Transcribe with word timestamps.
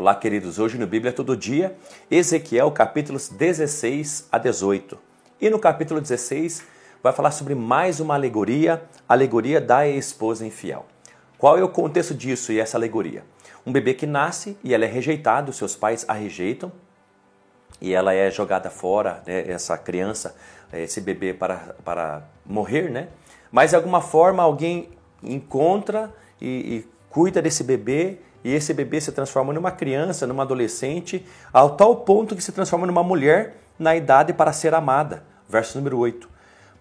Olá, 0.00 0.14
queridos. 0.14 0.60
Hoje 0.60 0.78
no 0.78 0.86
Bíblia 0.86 1.12
Todo 1.12 1.36
Dia, 1.36 1.76
Ezequiel, 2.08 2.70
capítulos 2.70 3.28
16 3.28 4.28
a 4.30 4.38
18. 4.38 4.96
E 5.40 5.50
no 5.50 5.58
capítulo 5.58 6.00
16 6.00 6.62
vai 7.02 7.12
falar 7.12 7.32
sobre 7.32 7.52
mais 7.56 7.98
uma 7.98 8.14
alegoria, 8.14 8.80
a 9.08 9.14
alegoria 9.14 9.60
da 9.60 9.88
esposa 9.88 10.46
infiel. 10.46 10.86
Qual 11.36 11.58
é 11.58 11.64
o 11.64 11.68
contexto 11.68 12.14
disso 12.14 12.52
e 12.52 12.60
essa 12.60 12.78
alegoria? 12.78 13.24
Um 13.66 13.72
bebê 13.72 13.92
que 13.92 14.06
nasce 14.06 14.56
e 14.62 14.72
ela 14.72 14.84
é 14.84 14.88
rejeitado, 14.88 15.52
seus 15.52 15.74
pais 15.74 16.04
a 16.06 16.12
rejeitam 16.12 16.70
e 17.80 17.92
ela 17.92 18.14
é 18.14 18.30
jogada 18.30 18.70
fora, 18.70 19.20
né, 19.26 19.50
essa 19.50 19.76
criança, 19.76 20.36
esse 20.72 21.00
bebê 21.00 21.34
para, 21.34 21.74
para 21.84 22.22
morrer, 22.46 22.88
né? 22.88 23.08
Mas 23.50 23.70
de 23.70 23.76
alguma 23.76 24.00
forma 24.00 24.44
alguém 24.44 24.90
encontra 25.24 26.14
e, 26.40 26.46
e 26.46 26.88
cuida 27.10 27.42
desse 27.42 27.64
bebê 27.64 28.20
e 28.44 28.52
esse 28.52 28.72
bebê 28.72 29.00
se 29.00 29.12
transforma 29.12 29.52
numa 29.52 29.70
criança, 29.70 30.26
numa 30.26 30.42
adolescente, 30.42 31.24
ao 31.52 31.76
tal 31.76 31.96
ponto 31.96 32.36
que 32.36 32.42
se 32.42 32.52
transforma 32.52 32.86
numa 32.86 33.02
mulher 33.02 33.56
na 33.78 33.96
idade 33.96 34.32
para 34.32 34.52
ser 34.52 34.74
amada. 34.74 35.24
Verso 35.48 35.78
número 35.78 35.98
8. 35.98 36.28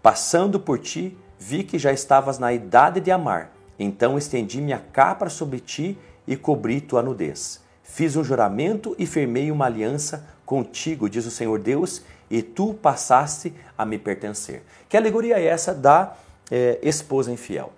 Passando 0.01 0.59
por 0.59 0.79
ti, 0.79 1.17
vi 1.39 1.63
que 1.63 1.79
já 1.79 1.91
estavas 1.91 2.37
na 2.39 2.53
idade 2.53 2.99
de 2.99 3.11
amar. 3.11 3.51
Então 3.79 4.17
estendi 4.17 4.61
minha 4.61 4.81
capa 4.91 5.29
sobre 5.29 5.59
ti 5.59 5.97
e 6.27 6.35
cobri 6.35 6.81
tua 6.81 7.01
nudez. 7.01 7.61
Fiz 7.83 8.15
um 8.15 8.23
juramento 8.23 8.95
e 8.99 9.05
firmei 9.05 9.51
uma 9.51 9.65
aliança 9.65 10.27
contigo, 10.45 11.09
diz 11.09 11.25
o 11.25 11.31
Senhor 11.31 11.57
Deus, 11.59 12.01
e 12.29 12.41
tu 12.41 12.73
passaste 12.73 13.53
a 13.77 13.85
me 13.85 13.97
pertencer. 13.97 14.63
Que 14.89 14.97
alegoria 14.97 15.39
é 15.39 15.45
essa 15.45 15.73
da 15.73 16.15
é, 16.51 16.79
esposa 16.81 17.31
infiel? 17.31 17.71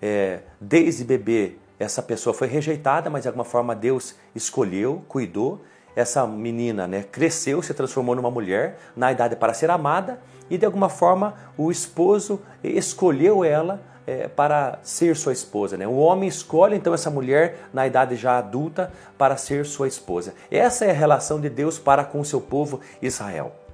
É, 0.00 0.40
desde 0.60 1.04
bebê 1.04 1.56
essa 1.78 2.02
pessoa 2.02 2.32
foi 2.32 2.48
rejeitada, 2.48 3.10
mas 3.10 3.22
de 3.22 3.28
alguma 3.28 3.44
forma 3.44 3.74
Deus 3.74 4.14
escolheu, 4.34 5.02
cuidou. 5.08 5.60
Essa 5.94 6.26
menina 6.26 6.86
né, 6.86 7.02
cresceu, 7.10 7.62
se 7.62 7.72
transformou 7.72 8.14
numa 8.14 8.30
mulher 8.30 8.78
na 8.94 9.10
idade 9.12 9.36
para 9.36 9.54
ser 9.54 9.70
amada 9.70 10.20
e 10.50 10.58
de 10.58 10.66
alguma 10.66 10.88
forma 10.88 11.34
o 11.56 11.70
esposo 11.70 12.40
escolheu 12.62 13.42
ela 13.42 13.80
é, 14.06 14.28
para 14.28 14.78
ser 14.82 15.16
sua 15.16 15.32
esposa. 15.32 15.76
Né? 15.76 15.86
O 15.86 15.96
homem 15.96 16.28
escolhe 16.28 16.76
então 16.76 16.94
essa 16.94 17.10
mulher 17.10 17.68
na 17.72 17.86
idade 17.86 18.14
já 18.14 18.38
adulta 18.38 18.92
para 19.18 19.36
ser 19.36 19.64
sua 19.66 19.88
esposa. 19.88 20.34
Essa 20.50 20.84
é 20.84 20.90
a 20.90 20.94
relação 20.94 21.40
de 21.40 21.48
Deus 21.48 21.78
para 21.78 22.04
com 22.04 22.22
seu 22.22 22.40
povo 22.40 22.80
Israel. 23.02 23.65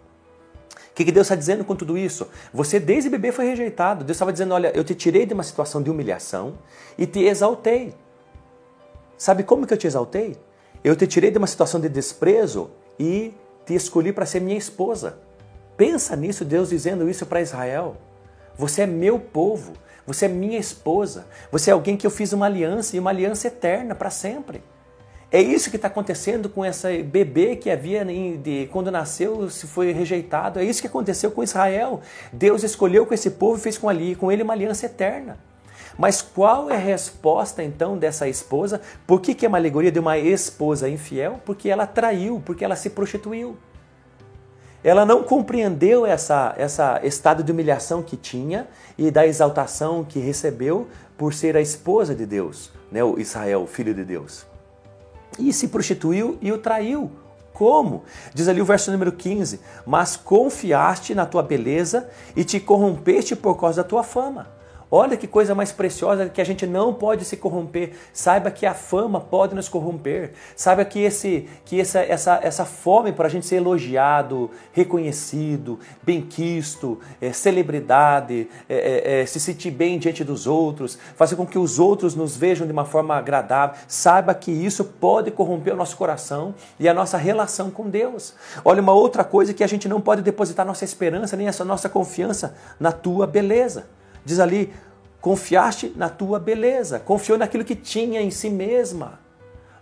O 0.92 0.94
que, 0.94 1.06
que 1.06 1.12
Deus 1.12 1.24
está 1.24 1.34
dizendo 1.34 1.64
com 1.64 1.74
tudo 1.74 1.96
isso? 1.96 2.28
Você 2.52 2.78
desde 2.78 3.08
bebê 3.08 3.32
foi 3.32 3.46
rejeitado. 3.46 4.04
Deus 4.04 4.16
estava 4.16 4.30
dizendo: 4.30 4.52
Olha, 4.52 4.70
eu 4.76 4.84
te 4.84 4.94
tirei 4.94 5.24
de 5.24 5.32
uma 5.32 5.42
situação 5.42 5.82
de 5.82 5.90
humilhação 5.90 6.58
e 6.98 7.06
te 7.06 7.20
exaltei. 7.24 7.94
Sabe 9.16 9.42
como 9.42 9.66
que 9.66 9.72
eu 9.72 9.78
te 9.78 9.86
exaltei? 9.86 10.36
Eu 10.84 10.94
te 10.94 11.06
tirei 11.06 11.30
de 11.30 11.38
uma 11.38 11.46
situação 11.46 11.80
de 11.80 11.88
desprezo 11.88 12.70
e 13.00 13.32
te 13.64 13.74
escolhi 13.74 14.12
para 14.12 14.26
ser 14.26 14.40
minha 14.40 14.58
esposa. 14.58 15.18
Pensa 15.78 16.14
nisso, 16.14 16.44
Deus 16.44 16.68
dizendo 16.68 17.08
isso 17.08 17.24
para 17.24 17.40
Israel. 17.40 17.96
Você 18.58 18.82
é 18.82 18.86
meu 18.86 19.18
povo, 19.18 19.72
você 20.06 20.26
é 20.26 20.28
minha 20.28 20.58
esposa, 20.58 21.26
você 21.50 21.70
é 21.70 21.72
alguém 21.72 21.96
que 21.96 22.06
eu 22.06 22.10
fiz 22.10 22.34
uma 22.34 22.44
aliança 22.44 22.96
e 22.96 22.98
uma 22.98 23.08
aliança 23.08 23.48
eterna 23.48 23.94
para 23.94 24.10
sempre. 24.10 24.62
É 25.32 25.40
isso 25.40 25.70
que 25.70 25.76
está 25.76 25.88
acontecendo 25.88 26.50
com 26.50 26.62
esse 26.62 27.02
bebê 27.02 27.56
que 27.56 27.70
havia 27.70 28.04
de, 28.04 28.68
quando 28.70 28.90
nasceu 28.90 29.48
se 29.48 29.66
foi 29.66 29.90
rejeitado. 29.90 30.60
É 30.60 30.64
isso 30.64 30.82
que 30.82 30.86
aconteceu 30.86 31.30
com 31.30 31.42
Israel. 31.42 32.02
Deus 32.30 32.62
escolheu 32.62 33.06
com 33.06 33.14
esse 33.14 33.30
povo 33.30 33.56
e 33.56 33.60
fez 33.62 33.78
com, 33.78 33.88
ali, 33.88 34.14
com 34.14 34.30
ele 34.30 34.42
uma 34.42 34.52
aliança 34.52 34.84
eterna. 34.84 35.38
Mas 35.96 36.20
qual 36.20 36.70
é 36.70 36.74
a 36.74 36.78
resposta 36.78 37.62
então 37.62 37.96
dessa 37.96 38.28
esposa? 38.28 38.82
Por 39.06 39.22
que, 39.22 39.34
que 39.34 39.46
é 39.46 39.48
uma 39.48 39.56
alegoria 39.56 39.90
de 39.90 39.98
uma 39.98 40.18
esposa 40.18 40.86
infiel? 40.86 41.40
Porque 41.46 41.70
ela 41.70 41.86
traiu, 41.86 42.42
porque 42.44 42.62
ela 42.62 42.76
se 42.76 42.90
prostituiu. 42.90 43.56
Ela 44.84 45.06
não 45.06 45.22
compreendeu 45.22 46.04
essa, 46.04 46.54
essa 46.58 47.00
estado 47.04 47.42
de 47.42 47.50
humilhação 47.50 48.02
que 48.02 48.18
tinha 48.18 48.66
e 48.98 49.10
da 49.10 49.26
exaltação 49.26 50.04
que 50.04 50.18
recebeu 50.18 50.88
por 51.16 51.32
ser 51.32 51.56
a 51.56 51.60
esposa 51.62 52.14
de 52.14 52.26
Deus, 52.26 52.70
né? 52.90 53.02
o 53.02 53.18
Israel, 53.18 53.62
o 53.62 53.66
filho 53.66 53.94
de 53.94 54.04
Deus 54.04 54.51
e 55.38 55.52
se 55.52 55.68
prostituiu 55.68 56.38
e 56.40 56.52
o 56.52 56.58
traiu. 56.58 57.10
Como? 57.52 58.04
Diz 58.34 58.48
ali 58.48 58.60
o 58.60 58.64
verso 58.64 58.90
número 58.90 59.12
15: 59.12 59.60
Mas 59.86 60.16
confiaste 60.16 61.14
na 61.14 61.26
tua 61.26 61.42
beleza 61.42 62.08
e 62.34 62.44
te 62.44 62.58
corrompeste 62.58 63.36
por 63.36 63.56
causa 63.56 63.82
da 63.82 63.88
tua 63.88 64.02
fama. 64.02 64.61
Olha 64.94 65.16
que 65.16 65.26
coisa 65.26 65.54
mais 65.54 65.72
preciosa 65.72 66.28
que 66.28 66.38
a 66.38 66.44
gente 66.44 66.66
não 66.66 66.92
pode 66.92 67.24
se 67.24 67.34
corromper. 67.34 67.94
Saiba 68.12 68.50
que 68.50 68.66
a 68.66 68.74
fama 68.74 69.18
pode 69.18 69.54
nos 69.54 69.66
corromper. 69.66 70.32
Saiba 70.54 70.84
que, 70.84 71.00
esse, 71.00 71.48
que 71.64 71.80
essa, 71.80 72.00
essa, 72.00 72.38
essa 72.42 72.66
fome 72.66 73.10
para 73.10 73.26
a 73.26 73.30
gente 73.30 73.46
ser 73.46 73.56
elogiado, 73.56 74.50
reconhecido, 74.70 75.80
benquisto, 76.02 77.00
é, 77.22 77.32
celebridade, 77.32 78.46
é, 78.68 78.74
é, 78.76 79.20
é, 79.22 79.26
se 79.26 79.40
sentir 79.40 79.70
bem 79.70 79.98
diante 79.98 80.22
dos 80.22 80.46
outros, 80.46 80.98
fazer 81.16 81.36
com 81.36 81.46
que 81.46 81.58
os 81.58 81.78
outros 81.78 82.14
nos 82.14 82.36
vejam 82.36 82.66
de 82.66 82.72
uma 82.74 82.84
forma 82.84 83.16
agradável. 83.16 83.76
Saiba 83.88 84.34
que 84.34 84.50
isso 84.50 84.84
pode 84.84 85.30
corromper 85.30 85.72
o 85.72 85.76
nosso 85.78 85.96
coração 85.96 86.54
e 86.78 86.86
a 86.86 86.92
nossa 86.92 87.16
relação 87.16 87.70
com 87.70 87.88
Deus. 87.88 88.34
Olha, 88.62 88.82
uma 88.82 88.92
outra 88.92 89.24
coisa 89.24 89.54
que 89.54 89.64
a 89.64 89.66
gente 89.66 89.88
não 89.88 90.02
pode 90.02 90.20
depositar 90.20 90.66
nossa 90.66 90.84
esperança 90.84 91.34
nem 91.34 91.48
essa 91.48 91.64
nossa 91.64 91.88
confiança 91.88 92.54
na 92.78 92.92
tua 92.92 93.26
beleza. 93.26 93.86
Diz 94.24 94.40
ali: 94.40 94.72
confiaste 95.20 95.92
na 95.96 96.08
tua 96.08 96.38
beleza, 96.38 96.98
confiou 96.98 97.38
naquilo 97.38 97.64
que 97.64 97.76
tinha 97.76 98.20
em 98.20 98.30
si 98.30 98.50
mesma. 98.50 99.20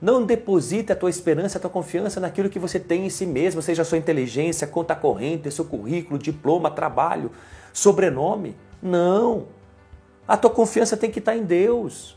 Não 0.01 0.25
deposite 0.25 0.93
a 0.93 0.97
tua 0.97 1.11
esperança, 1.11 1.59
a 1.59 1.61
tua 1.61 1.69
confiança 1.69 2.21
naquilo 2.21 2.49
que 2.49 2.59
você 2.59 2.81
tem 2.81 3.05
em 3.05 3.11
si 3.11 3.27
mesmo, 3.27 3.61
seja 3.61 3.83
a 3.83 3.85
sua 3.85 3.99
inteligência, 3.99 4.67
conta 4.67 4.95
corrente, 4.95 5.51
seu 5.51 5.65
currículo, 5.65 6.19
diploma, 6.19 6.71
trabalho, 6.71 7.31
sobrenome. 7.73 8.57
Não. 8.83 9.47
A 10.27 10.37
tua 10.37 10.51
confiança 10.51 10.97
tem 10.97 11.11
que 11.11 11.19
estar 11.19 11.37
em 11.37 11.43
Deus. 11.43 12.17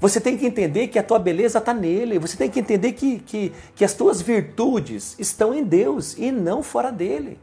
Você 0.00 0.20
tem 0.20 0.36
que 0.36 0.46
entender 0.46 0.88
que 0.88 0.98
a 0.98 1.02
tua 1.02 1.18
beleza 1.18 1.58
está 1.58 1.72
nele. 1.72 2.18
Você 2.18 2.36
tem 2.36 2.50
que 2.50 2.60
entender 2.60 2.92
que, 2.92 3.20
que, 3.20 3.52
que 3.74 3.84
as 3.84 3.94
tuas 3.94 4.20
virtudes 4.20 5.14
estão 5.18 5.54
em 5.54 5.62
Deus 5.62 6.18
e 6.18 6.32
não 6.32 6.62
fora 6.62 6.90
dele. 6.90 7.38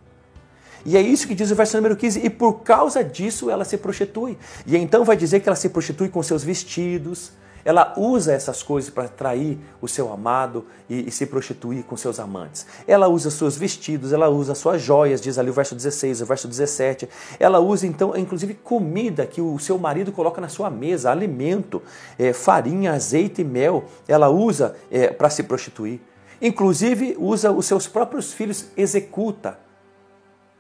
E 0.86 0.98
é 0.98 1.02
isso 1.02 1.28
que 1.28 1.36
diz 1.36 1.50
o 1.52 1.56
verso 1.56 1.78
número 1.78 1.96
15. 1.96 2.26
E 2.26 2.30
por 2.30 2.62
causa 2.62 3.04
disso 3.04 3.50
ela 3.50 3.64
se 3.64 3.78
prostitui. 3.78 4.38
E 4.66 4.76
então 4.76 5.04
vai 5.04 5.16
dizer 5.16 5.40
que 5.40 5.48
ela 5.48 5.56
se 5.56 5.70
prostitui 5.70 6.10
com 6.10 6.22
seus 6.22 6.44
vestidos. 6.44 7.32
Ela 7.66 7.94
usa 7.96 8.34
essas 8.34 8.62
coisas 8.62 8.90
para 8.90 9.06
atrair 9.06 9.58
o 9.82 9.88
seu 9.88 10.12
amado 10.12 10.66
e, 10.90 11.08
e, 11.08 11.12
se 11.12 11.26
prostituir 11.26 11.84
com 11.84 11.96
seus 11.96 12.20
amantes. 12.20 12.66
Ela 12.86 13.08
usa 13.08 13.32
seus 13.32 13.56
vestidos, 13.56 14.12
ela 14.12 14.28
usa 14.28 14.54
suas 14.54 14.82
joias, 14.82 15.22
diz 15.22 15.38
ali 15.38 15.50
o 15.50 15.54
verso 15.54 15.74
16, 15.74 16.22
o 16.22 16.26
verso 16.26 16.46
17. 16.46 17.08
Ela 17.40 17.60
usa 17.60 17.88
então, 17.88 18.18
inclusive, 18.18 18.54
comida 18.54 19.26
que 19.26 19.40
o 19.40 19.58
seu 19.60 19.78
marido 19.78 20.12
coloca 20.12 20.42
na 20.42 20.50
sua 20.50 20.70
mesa, 20.70 21.10
alimento, 21.10 21.82
é, 22.20 22.34
farinha, 22.34 22.92
azeite 22.92 23.42
e 23.42 23.46
mel. 23.46 23.86
Ela 24.10 24.30
usa 24.30 24.76
é, 24.92 25.08
para 25.08 25.30
se 25.30 25.44
prostituir. 25.44 26.02
Inclusive, 26.42 27.16
usa 27.18 27.50
os 27.50 27.66
seus 27.66 27.88
próprios 27.88 28.34
filhos, 28.34 28.66
executa 28.76 29.63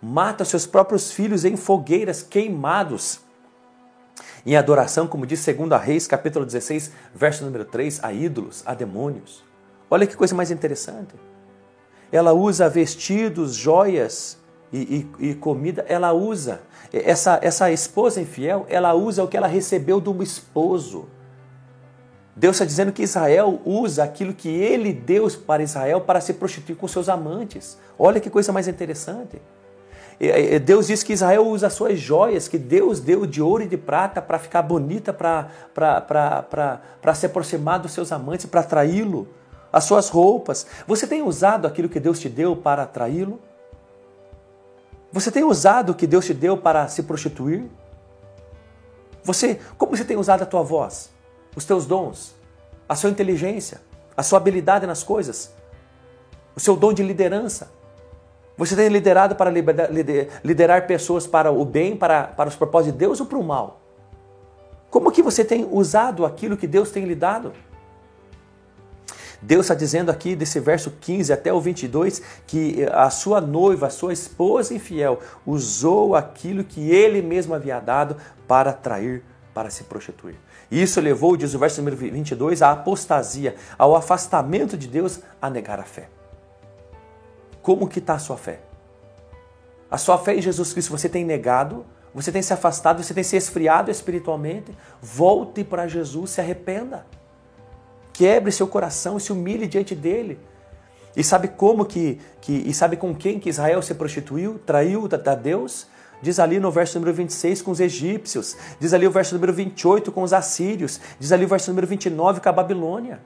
mata 0.03 0.43
seus 0.43 0.67
próprios 0.67 1.13
filhos 1.13 1.45
em 1.45 1.55
fogueiras 1.55 2.21
queimados. 2.21 3.21
Em 4.45 4.57
adoração, 4.57 5.07
como 5.07 5.25
diz 5.25 5.45
2 5.45 5.81
Reis, 5.81 6.05
capítulo 6.05 6.45
16, 6.45 6.91
verso 7.15 7.45
número 7.45 7.63
3, 7.63 8.03
a 8.03 8.11
ídolos, 8.11 8.61
a 8.65 8.73
demônios. 8.73 9.41
Olha 9.89 10.05
que 10.05 10.17
coisa 10.17 10.35
mais 10.35 10.51
interessante. 10.51 11.15
Ela 12.11 12.33
usa 12.33 12.67
vestidos, 12.67 13.55
joias 13.55 14.37
e, 14.73 15.07
e, 15.19 15.29
e 15.29 15.35
comida, 15.35 15.85
ela 15.87 16.11
usa. 16.11 16.61
Essa, 16.91 17.39
essa 17.41 17.71
esposa 17.71 18.19
infiel, 18.19 18.65
ela 18.69 18.93
usa 18.93 19.23
o 19.23 19.27
que 19.27 19.37
ela 19.37 19.47
recebeu 19.47 20.01
do 20.01 20.21
esposo. 20.21 21.07
Deus 22.35 22.57
está 22.57 22.65
dizendo 22.65 22.91
que 22.91 23.03
Israel 23.03 23.61
usa 23.63 24.03
aquilo 24.03 24.33
que 24.33 24.49
ele 24.49 24.91
deu 24.91 25.29
para 25.47 25.63
Israel 25.63 26.01
para 26.01 26.19
se 26.19 26.33
prostituir 26.33 26.75
com 26.75 26.87
seus 26.89 27.07
amantes. 27.07 27.77
Olha 27.97 28.19
que 28.19 28.29
coisa 28.29 28.51
mais 28.51 28.67
interessante. 28.67 29.41
Deus 30.63 30.87
diz 30.87 31.03
que 31.03 31.13
Israel 31.13 31.47
usa 31.47 31.67
as 31.67 31.73
suas 31.73 31.99
joias, 31.99 32.47
que 32.47 32.57
Deus 32.57 32.99
deu 32.99 33.25
de 33.25 33.41
ouro 33.41 33.63
e 33.63 33.67
de 33.67 33.77
prata 33.77 34.21
para 34.21 34.39
ficar 34.39 34.61
bonita, 34.61 35.13
para 35.13 35.49
se 37.15 37.25
aproximar 37.25 37.79
dos 37.79 37.91
seus 37.91 38.11
amantes, 38.11 38.45
para 38.45 38.61
atraí-lo. 38.61 39.27
As 39.71 39.85
suas 39.85 40.07
roupas. 40.09 40.67
Você 40.85 41.07
tem 41.07 41.23
usado 41.23 41.65
aquilo 41.65 41.89
que 41.89 41.99
Deus 41.99 42.19
te 42.19 42.29
deu 42.29 42.55
para 42.55 42.83
atraí-lo? 42.83 43.39
Você 45.11 45.31
tem 45.31 45.43
usado 45.43 45.91
o 45.91 45.95
que 45.95 46.05
Deus 46.05 46.25
te 46.25 46.33
deu 46.33 46.57
para 46.57 46.87
se 46.87 47.03
prostituir? 47.03 47.65
Você, 49.23 49.59
como 49.77 49.95
você 49.95 50.05
tem 50.05 50.15
usado 50.17 50.43
a 50.43 50.45
tua 50.45 50.61
voz, 50.61 51.09
os 51.55 51.65
teus 51.65 51.85
dons, 51.85 52.35
a 52.87 52.95
sua 52.95 53.09
inteligência, 53.09 53.81
a 54.15 54.21
sua 54.21 54.37
habilidade 54.37 54.85
nas 54.85 55.01
coisas, 55.01 55.51
o 56.55 56.59
seu 56.59 56.75
dom 56.75 56.93
de 56.93 57.01
liderança? 57.01 57.71
Você 58.57 58.75
tem 58.75 58.87
liderado 58.87 59.35
para 59.35 59.51
liderar 60.43 60.85
pessoas 60.85 61.25
para 61.25 61.51
o 61.51 61.65
bem, 61.65 61.95
para, 61.95 62.23
para 62.23 62.49
os 62.49 62.55
propósitos 62.55 62.93
de 62.93 62.99
Deus 62.99 63.19
ou 63.19 63.25
para 63.25 63.37
o 63.37 63.43
mal? 63.43 63.81
Como 64.91 65.11
que 65.11 65.23
você 65.23 65.43
tem 65.43 65.67
usado 65.71 66.23
aquilo 66.23 66.55
que 66.55 66.67
Deus 66.67 66.91
tem 66.91 67.05
lhe 67.05 67.15
dado? 67.15 67.51
Deus 69.41 69.65
está 69.65 69.73
dizendo 69.73 70.09
aqui, 70.09 70.35
desse 70.35 70.59
verso 70.59 70.91
15 71.01 71.33
até 71.33 71.51
o 71.51 71.59
22, 71.59 72.21
que 72.47 72.85
a 72.91 73.09
sua 73.09 73.41
noiva, 73.41 73.87
a 73.87 73.89
sua 73.89 74.13
esposa 74.13 74.73
infiel, 74.73 75.19
usou 75.45 76.15
aquilo 76.15 76.63
que 76.63 76.91
ele 76.91 77.21
mesmo 77.21 77.53
havia 77.53 77.79
dado 77.79 78.15
para 78.47 78.69
atrair, 78.69 79.23
para 79.53 79.69
se 79.69 79.83
prostituir. 79.83 80.35
Isso 80.71 81.01
levou, 81.01 81.35
diz 81.35 81.53
o 81.53 81.59
verso 81.59 81.81
número 81.81 81.97
22, 81.97 82.61
à 82.61 82.71
apostasia, 82.71 83.55
ao 83.77 83.95
afastamento 83.95 84.77
de 84.77 84.87
Deus, 84.87 85.19
a 85.41 85.49
negar 85.49 85.79
a 85.79 85.83
fé. 85.83 86.07
Como 87.63 87.87
que 87.87 87.97
está 87.97 88.15
a 88.15 88.19
sua 88.19 88.37
fé? 88.37 88.59
A 89.89 89.97
sua 89.97 90.17
fé 90.17 90.35
em 90.35 90.41
Jesus 90.41 90.73
Cristo 90.73 90.91
você 90.91 91.07
tem 91.07 91.23
negado, 91.23 91.85
você 92.13 92.31
tem 92.31 92.41
se 92.41 92.53
afastado, 92.53 93.01
você 93.01 93.13
tem 93.13 93.23
se 93.23 93.37
esfriado 93.37 93.89
espiritualmente. 93.89 94.77
Volte 95.01 95.63
para 95.63 95.87
Jesus, 95.87 96.31
se 96.31 96.41
arrependa. 96.41 97.05
Quebre 98.11 98.51
seu 98.51 98.67
coração, 98.67 99.17
se 99.17 99.31
humilhe 99.31 99.65
diante 99.65 99.95
dele. 99.95 100.37
E 101.15 101.23
sabe 101.23 101.47
como 101.47 101.85
que, 101.85 102.19
que 102.41 102.51
e 102.51 102.73
sabe 102.73 102.97
com 102.97 103.15
quem 103.15 103.39
que 103.39 103.49
Israel 103.49 103.81
se 103.81 103.95
prostituiu, 103.95 104.59
traiu 104.65 105.07
a 105.11 105.35
Deus? 105.35 105.87
Diz 106.21 106.39
ali 106.39 106.59
no 106.59 106.69
verso 106.69 106.99
número 106.99 107.15
26 107.15 107.61
com 107.61 107.71
os 107.71 107.79
egípcios, 107.79 108.57
diz 108.79 108.93
ali 108.93 109.05
o 109.07 109.11
verso 109.11 109.35
número 109.35 109.53
28 109.53 110.11
com 110.11 110.23
os 110.23 110.33
assírios, 110.33 110.99
diz 111.19 111.31
ali 111.31 111.45
o 111.45 111.47
verso 111.47 111.69
número 111.69 111.85
29 111.87 112.39
com 112.39 112.49
a 112.49 112.51
Babilônia. 112.51 113.19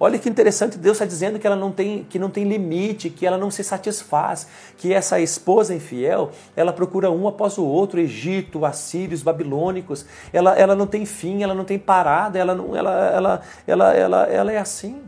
Olha 0.00 0.16
que 0.16 0.28
interessante, 0.28 0.78
Deus 0.78 0.96
está 0.96 1.04
dizendo 1.04 1.40
que 1.40 1.46
ela 1.46 1.56
não 1.56 1.72
tem, 1.72 2.04
que 2.04 2.20
não 2.20 2.30
tem 2.30 2.44
limite, 2.44 3.10
que 3.10 3.26
ela 3.26 3.36
não 3.36 3.50
se 3.50 3.64
satisfaz, 3.64 4.46
que 4.76 4.92
essa 4.94 5.18
esposa 5.18 5.74
infiel, 5.74 6.30
ela 6.54 6.72
procura 6.72 7.10
um 7.10 7.26
após 7.26 7.58
o 7.58 7.64
outro, 7.64 7.98
Egito, 7.98 8.64
assírios, 8.64 9.24
babilônicos, 9.24 10.06
ela, 10.32 10.56
ela 10.56 10.76
não 10.76 10.86
tem 10.86 11.04
fim, 11.04 11.42
ela 11.42 11.54
não 11.54 11.64
tem 11.64 11.80
parada, 11.80 12.38
ela, 12.38 12.54
não, 12.54 12.76
ela, 12.76 12.92
ela, 13.10 13.42
ela, 13.66 13.94
ela, 13.94 14.22
ela 14.26 14.52
é 14.52 14.58
assim. 14.58 15.02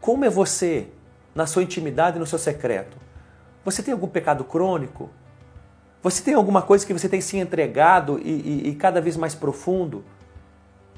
Como 0.00 0.24
é 0.24 0.30
você 0.30 0.88
na 1.36 1.46
sua 1.46 1.62
intimidade, 1.62 2.18
no 2.18 2.26
seu 2.26 2.38
secreto? 2.38 2.96
Você 3.64 3.80
tem 3.80 3.92
algum 3.92 4.08
pecado 4.08 4.42
crônico? 4.42 5.08
Você 6.02 6.20
tem 6.22 6.34
alguma 6.34 6.62
coisa 6.62 6.84
que 6.84 6.92
você 6.92 7.08
tem 7.08 7.20
se 7.20 7.36
entregado 7.36 8.20
e, 8.22 8.30
e, 8.30 8.68
e 8.70 8.74
cada 8.74 9.00
vez 9.00 9.16
mais 9.16 9.36
profundo? 9.36 10.04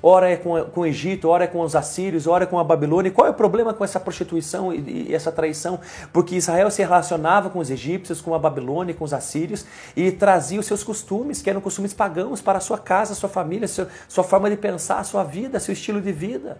Ora 0.02 0.30
é 0.30 0.36
com, 0.36 0.62
com 0.64 0.80
o 0.80 0.86
Egito, 0.86 1.28
ora 1.28 1.44
é 1.44 1.46
com 1.46 1.60
os 1.60 1.74
assírios, 1.74 2.26
ora 2.26 2.44
é 2.44 2.46
com 2.46 2.58
a 2.58 2.64
Babilônia. 2.64 3.08
E 3.08 3.12
qual 3.12 3.26
é 3.26 3.30
o 3.30 3.34
problema 3.34 3.74
com 3.74 3.84
essa 3.84 3.98
prostituição 3.98 4.72
e, 4.72 5.08
e, 5.08 5.14
essa 5.14 5.32
traição? 5.32 5.80
Porque 6.12 6.36
Israel 6.36 6.70
se 6.70 6.82
relacionava 6.82 7.50
com 7.50 7.58
os 7.58 7.70
egípcios, 7.70 8.20
com 8.20 8.34
a 8.34 8.38
Babilônia, 8.38 8.94
com 8.94 9.04
os 9.04 9.12
assírios 9.12 9.64
e 9.96 10.10
trazia 10.12 10.60
os 10.60 10.66
seus 10.66 10.82
costumes, 10.82 11.42
que 11.42 11.50
eram 11.50 11.60
costumes 11.60 11.92
pagãos, 11.92 12.40
para 12.40 12.58
a 12.58 12.60
sua 12.60 12.78
casa, 12.78 13.14
sua 13.14 13.28
família, 13.28 13.66
sua, 13.66 13.88
sua 14.08 14.24
forma 14.24 14.48
de 14.48 14.56
pensar, 14.56 15.04
sua 15.04 15.24
vida, 15.24 15.60
seu 15.60 15.72
estilo 15.72 16.00
de 16.00 16.12
vida. 16.12 16.58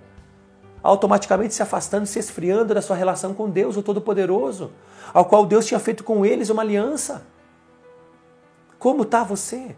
Automaticamente 0.83 1.55
se 1.55 1.63
afastando, 1.63 2.07
se 2.07 2.19
esfriando 2.19 2.75
da 2.75 2.83
sua 2.83 2.97
relação 2.97 3.35
com 3.35 3.51
Deus, 3.51 3.77
o 3.77 3.83
Todo-Poderoso, 3.83 4.71
ao 5.13 5.25
qual 5.25 5.45
Deus 5.45 5.67
tinha 5.67 5.81
feito 5.81 6.05
com 6.05 6.25
eles 6.25 6.51
uma 6.51 6.63
aliança. 6.63 7.23
Como 8.79 9.03
está 9.03 9.25
você? 9.25 9.75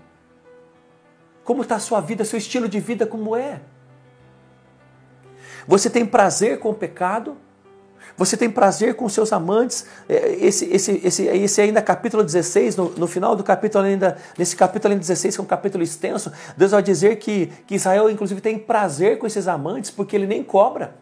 Como 1.44 1.62
está 1.62 1.76
a 1.76 1.80
sua 1.80 2.00
vida, 2.00 2.24
seu 2.24 2.38
estilo 2.38 2.68
de 2.68 2.80
vida, 2.80 3.06
como 3.06 3.34
é? 3.34 3.60
Você 5.66 5.88
tem 5.90 6.04
prazer 6.04 6.58
com 6.58 6.70
o 6.70 6.74
pecado? 6.74 7.36
Você 8.16 8.36
tem 8.36 8.50
prazer 8.50 8.94
com 8.94 9.08
seus 9.08 9.32
amantes? 9.32 9.86
É, 10.08 10.32
esse, 10.34 10.66
esse, 10.66 11.00
esse, 11.04 11.26
esse 11.26 11.60
ainda 11.60 11.80
capítulo 11.80 12.22
16, 12.22 12.76
no, 12.76 12.90
no 12.90 13.06
final 13.06 13.34
do 13.34 13.42
capítulo 13.42 13.84
ainda, 13.84 14.18
nesse 14.36 14.54
capítulo 14.54 14.94
16, 14.94 15.34
que 15.34 15.40
é 15.40 15.44
um 15.44 15.46
capítulo 15.46 15.82
extenso, 15.82 16.30
Deus 16.56 16.72
vai 16.72 16.82
dizer 16.82 17.16
que, 17.16 17.46
que 17.66 17.76
Israel 17.76 18.10
inclusive 18.10 18.40
tem 18.40 18.58
prazer 18.58 19.18
com 19.18 19.26
esses 19.26 19.48
amantes 19.48 19.90
porque 19.90 20.16
ele 20.16 20.26
nem 20.26 20.42
cobra. 20.42 20.94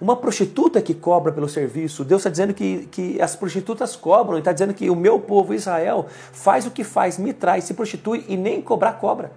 Uma 0.00 0.14
prostituta 0.14 0.80
que 0.80 0.94
cobra 0.94 1.32
pelo 1.32 1.48
serviço, 1.48 2.04
Deus 2.04 2.20
está 2.20 2.30
dizendo 2.30 2.54
que, 2.54 2.86
que 2.90 3.20
as 3.20 3.34
prostitutas 3.34 3.96
cobram, 3.96 4.36
e 4.36 4.38
está 4.38 4.52
dizendo 4.52 4.72
que 4.72 4.88
o 4.88 4.94
meu 4.94 5.18
povo 5.18 5.52
Israel 5.52 6.06
faz 6.32 6.66
o 6.66 6.70
que 6.70 6.84
faz, 6.84 7.18
me 7.18 7.32
traz, 7.32 7.64
se 7.64 7.74
prostitui 7.74 8.24
e 8.28 8.36
nem 8.36 8.62
cobrar 8.62 8.92
cobra. 8.92 9.32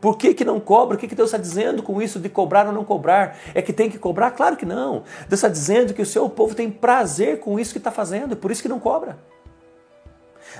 Por 0.00 0.16
que, 0.16 0.34
que 0.34 0.44
não 0.44 0.58
cobra? 0.58 0.96
O 0.96 0.98
que, 0.98 1.08
que 1.08 1.14
Deus 1.14 1.28
está 1.28 1.38
dizendo 1.38 1.82
com 1.82 2.02
isso 2.02 2.18
de 2.18 2.28
cobrar 2.28 2.66
ou 2.66 2.72
não 2.72 2.84
cobrar? 2.84 3.36
É 3.54 3.62
que 3.62 3.72
tem 3.72 3.88
que 3.88 3.98
cobrar? 3.98 4.32
Claro 4.32 4.56
que 4.56 4.66
não. 4.66 5.04
Deus 5.28 5.34
está 5.34 5.48
dizendo 5.48 5.94
que 5.94 6.02
o 6.02 6.06
seu 6.06 6.28
povo 6.28 6.54
tem 6.54 6.70
prazer 6.70 7.38
com 7.38 7.58
isso 7.58 7.72
que 7.72 7.78
está 7.78 7.90
fazendo, 7.90 8.32
e 8.32 8.36
por 8.36 8.50
isso 8.50 8.62
que 8.62 8.68
não 8.68 8.80
cobra. 8.80 9.18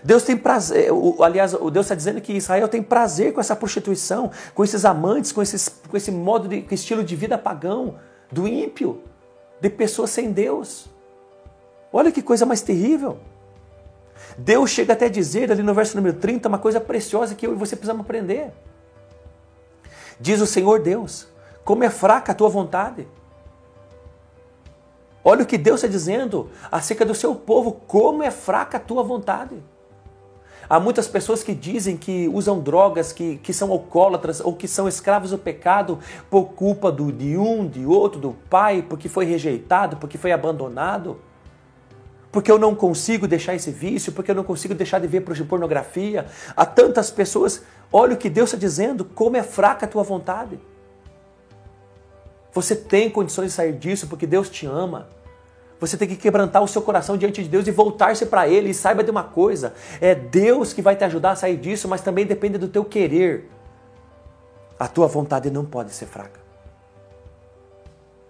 Deus 0.03 0.23
tem 0.23 0.37
prazer, 0.37 0.91
aliás, 1.21 1.55
o 1.55 1.71
Deus 1.71 1.87
está 1.87 1.95
dizendo 1.95 2.21
que 2.21 2.33
Israel 2.33 2.67
tem 2.67 2.83
prazer 2.83 3.33
com 3.33 3.41
essa 3.41 3.55
prostituição, 3.55 4.31
com 4.55 4.65
esses 4.65 4.85
amantes, 4.85 5.33
com, 5.33 5.43
esses, 5.43 5.69
com 5.69 5.97
esse 5.97 6.11
modo 6.11 6.49
de 6.49 6.63
com 6.63 6.75
estilo 6.75 7.05
de 7.05 7.15
vida 7.15 7.37
pagão 7.37 7.99
do 8.33 8.49
ímpio, 8.49 9.03
de 9.61 9.69
pessoas 9.71 10.11
sem 10.11 10.33
Deus. 10.33 10.87
Olha 11.93 12.11
que 12.11 12.23
coisa 12.23 12.47
mais 12.47 12.63
terrível. 12.63 13.19
Deus 14.39 14.71
chega 14.71 14.95
até 14.95 15.07
a 15.07 15.11
dizer 15.11 15.53
ali 15.53 15.63
no 15.63 15.75
verso 15.75 15.97
número 15.97 16.17
30 16.17 16.49
uma 16.49 16.59
coisa 16.59 16.81
preciosa 16.81 17.35
que 17.35 17.47
eu 17.47 17.53
e 17.53 17.57
você 17.57 17.77
precisamos 17.77 18.05
aprender. 18.05 18.51
Diz 20.19 20.41
o 20.41 20.47
Senhor 20.47 20.81
Deus: 20.81 21.29
como 21.65 21.85
é 21.85 21.91
fraca 21.91 22.33
a 22.33 22.35
tua 22.35 22.49
vontade. 22.49 23.07
Olha 25.25 25.45
o 25.45 25.47
que 25.47 25.59
Deus 25.59 25.81
está 25.81 25.87
dizendo 25.87 26.51
acerca 26.71 27.05
do 27.05 27.15
seu 27.15 27.35
povo, 27.35 27.73
como 27.87 28.23
é 28.23 28.31
fraca 28.31 28.79
a 28.79 28.81
tua 28.81 29.05
vontade. 29.05 29.63
Há 30.73 30.81
muitas 30.81 31.07
pessoas 31.07 31.45
que 31.45 31.55
dizem 31.55 31.99
que 31.99 32.27
usam 32.29 32.59
drogas, 32.59 33.13
que, 33.13 33.37
que 33.37 33.53
são 33.53 33.71
alcoólatras 33.71 34.41
ou 34.41 34.57
que 34.57 34.67
são 34.67 34.89
escravos 34.89 35.31
do 35.31 35.37
pecado 35.37 35.99
por 36.31 36.45
culpa 36.55 36.91
do, 36.91 37.13
de 37.13 37.37
um, 37.37 37.69
de 37.69 37.85
outro, 37.85 38.19
do 38.19 38.33
pai, 38.49 38.81
porque 38.81 39.07
foi 39.07 39.27
rejeitado, 39.27 39.99
porque 39.99 40.17
foi 40.17 40.33
abandonado. 40.33 41.21
Porque 42.31 42.51
eu 42.51 42.59
não 42.59 42.75
consigo 42.75 43.29
deixar 43.29 43.55
esse 43.55 43.71
vício, 43.71 44.13
porque 44.13 44.31
eu 44.31 44.35
não 44.35 44.45
consigo 44.45 44.75
deixar 44.75 44.99
de 44.99 45.07
ver 45.07 45.21
pornografia. 45.21 46.25
Há 46.57 46.65
tantas 46.65 47.11
pessoas. 47.11 47.63
Olha 47.93 48.15
o 48.15 48.17
que 48.17 48.31
Deus 48.31 48.49
está 48.49 48.57
dizendo, 48.57 49.05
como 49.05 49.37
é 49.37 49.43
fraca 49.43 49.85
a 49.85 49.89
tua 49.91 50.03
vontade. 50.03 50.59
Você 52.51 52.75
tem 52.75 53.11
condições 53.11 53.49
de 53.49 53.53
sair 53.53 53.75
disso 53.75 54.07
porque 54.07 54.27
Deus 54.27 54.49
te 54.49 54.65
ama. 54.65 55.07
Você 55.83 55.97
tem 55.97 56.07
que 56.07 56.15
quebrantar 56.15 56.63
o 56.63 56.69
seu 56.69 56.81
coração 56.81 57.19
diante 57.19 57.43
de 57.43 57.49
Deus 57.49 57.67
e 57.67 57.73
voltar-se 57.73 58.25
para 58.27 58.47
Ele. 58.47 58.71
E 58.71 58.75
saiba 58.75 59.03
de 59.03 59.11
uma 59.11 59.25
coisa: 59.25 59.75
é 60.01 60.15
Deus 60.15 60.73
que 60.73 60.81
vai 60.81 60.95
te 60.95 61.03
ajudar 61.03 61.33
a 61.33 61.37
sair 61.37 61.57
disso, 61.57 61.89
mas 61.89 62.01
também 62.01 62.25
depende 62.25 62.57
do 62.57 62.69
teu 62.69 62.85
querer. 62.85 63.51
A 64.79 64.87
tua 64.87 65.09
vontade 65.09 65.51
não 65.51 65.65
pode 65.65 65.93
ser 65.93 66.07
fraca. 66.07 66.42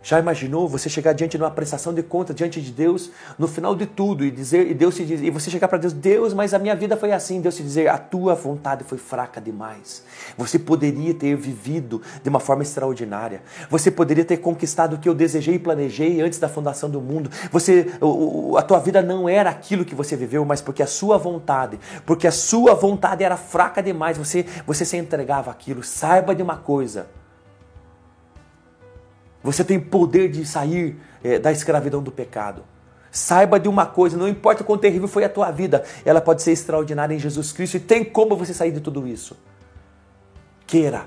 Já 0.03 0.19
imaginou 0.19 0.69
você 0.69 0.89
chegar 0.89 1.13
diante 1.13 1.37
de 1.37 1.43
uma 1.43 1.51
prestação 1.51 1.95
de 1.95 2.03
conta 2.03 2.35
diante 2.35 2.61
de 2.61 2.73
Deus 2.73 3.11
no 3.39 3.47
final 3.47 3.75
de 3.75 3.87
tudo 3.87 4.25
e 4.25 4.31
dizer 4.31 4.69
e 4.71 4.75
Deus 4.75 4.97
diz, 4.97 5.21
e 5.21 5.31
você 5.31 5.51
chegar 5.51 5.69
para 5.69 5.79
Deus, 5.79 5.93
Deus, 5.93 6.35
mas 6.35 6.53
a 6.53 6.59
minha 6.59 6.75
vida 6.75 6.97
foi 6.97 7.13
assim, 7.13 7.41
Deus 7.41 7.57
te 7.57 7.63
dizer, 7.63 7.89
a 7.89 7.99
tua 7.99 8.35
vontade 8.35 8.83
foi 8.85 8.99
fraca 8.99 9.41
demais. 9.41 10.03
Você 10.37 10.59
poderia 10.59 11.15
ter 11.15 11.37
vivido 11.37 12.03
de 12.23 12.29
uma 12.29 12.41
forma 12.41 12.63
extraordinária. 12.63 13.43
Você 13.71 13.91
poderia 13.91 14.25
ter 14.25 14.39
conquistado 14.39 14.95
o 14.95 14.99
que 14.99 15.09
eu 15.09 15.15
desejei 15.15 15.55
e 15.55 15.59
planejei 15.59 16.21
antes 16.21 16.39
da 16.39 16.49
fundação 16.49 16.91
do 16.91 17.01
mundo. 17.01 17.31
Você 17.51 17.93
a 18.57 18.63
tua 18.63 18.79
vida 18.79 19.03
não 19.03 19.29
era 19.29 19.51
aquilo 19.51 19.85
que 19.85 19.95
você 19.95 20.17
viveu, 20.17 20.45
mas 20.45 20.61
porque 20.61 20.83
a 20.83 20.87
sua 20.87 21.17
vontade, 21.17 21.79
porque 22.05 22.27
a 22.27 22.33
sua 22.33 22.75
vontade 22.75 23.23
era 23.23 23.37
fraca 23.37 23.83
demais, 23.83 24.19
você 24.19 24.45
você 24.67 24.85
se 24.85 24.97
entregava 24.97 25.51
aquilo. 25.51 25.83
Saiba 25.83 26.35
de 26.35 26.43
uma 26.43 26.57
coisa, 26.57 27.07
você 29.43 29.65
tem 29.65 29.81
poder 29.81 30.31
de 30.31 30.47
sair 30.47 30.97
é, 31.23 31.39
da 31.39 31.51
escravidão 31.51 32.03
do 32.03 32.13
pecado. 32.13 32.63
Saiba 33.11 33.61
de 33.61 33.69
uma 33.69 33.85
coisa, 33.85 34.17
não 34.17 34.29
importa 34.29 34.65
quão 34.65 34.79
terrível 34.79 35.07
foi 35.07 35.25
a 35.25 35.29
tua 35.29 35.51
vida, 35.51 35.85
ela 36.05 36.21
pode 36.21 36.43
ser 36.43 36.53
extraordinária 36.53 37.15
em 37.15 37.19
Jesus 37.19 37.53
Cristo 37.53 37.77
e 37.77 37.81
tem 37.81 38.05
como 38.05 38.37
você 38.37 38.55
sair 38.55 38.73
de 38.73 38.81
tudo 38.81 39.07
isso. 39.07 39.37
Queira. 40.67 41.07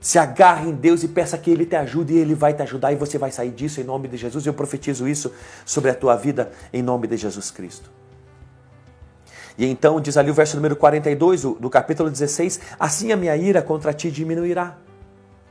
Se 0.00 0.16
agarre 0.16 0.70
em 0.70 0.74
Deus 0.74 1.02
e 1.02 1.08
peça 1.08 1.36
que 1.36 1.50
Ele 1.50 1.66
te 1.66 1.74
ajude 1.74 2.14
e 2.14 2.18
Ele 2.18 2.36
vai 2.36 2.54
te 2.54 2.62
ajudar 2.62 2.92
e 2.92 2.96
você 2.96 3.18
vai 3.18 3.32
sair 3.32 3.50
disso 3.50 3.80
em 3.80 3.84
nome 3.84 4.06
de 4.06 4.16
Jesus. 4.16 4.46
Eu 4.46 4.54
profetizo 4.54 5.08
isso 5.08 5.32
sobre 5.66 5.90
a 5.90 5.94
tua 5.94 6.14
vida 6.14 6.52
em 6.72 6.82
nome 6.82 7.08
de 7.08 7.16
Jesus 7.16 7.50
Cristo. 7.50 7.90
E 9.58 9.66
então 9.66 10.00
diz 10.00 10.16
ali 10.16 10.30
o 10.30 10.34
verso 10.34 10.54
número 10.54 10.76
42 10.76 11.42
do, 11.42 11.68
capítulo 11.68 12.08
16: 12.08 12.60
Assim 12.78 13.10
a 13.10 13.16
minha 13.16 13.36
ira 13.36 13.60
contra 13.60 13.92
ti 13.92 14.08
diminuirá 14.08 14.78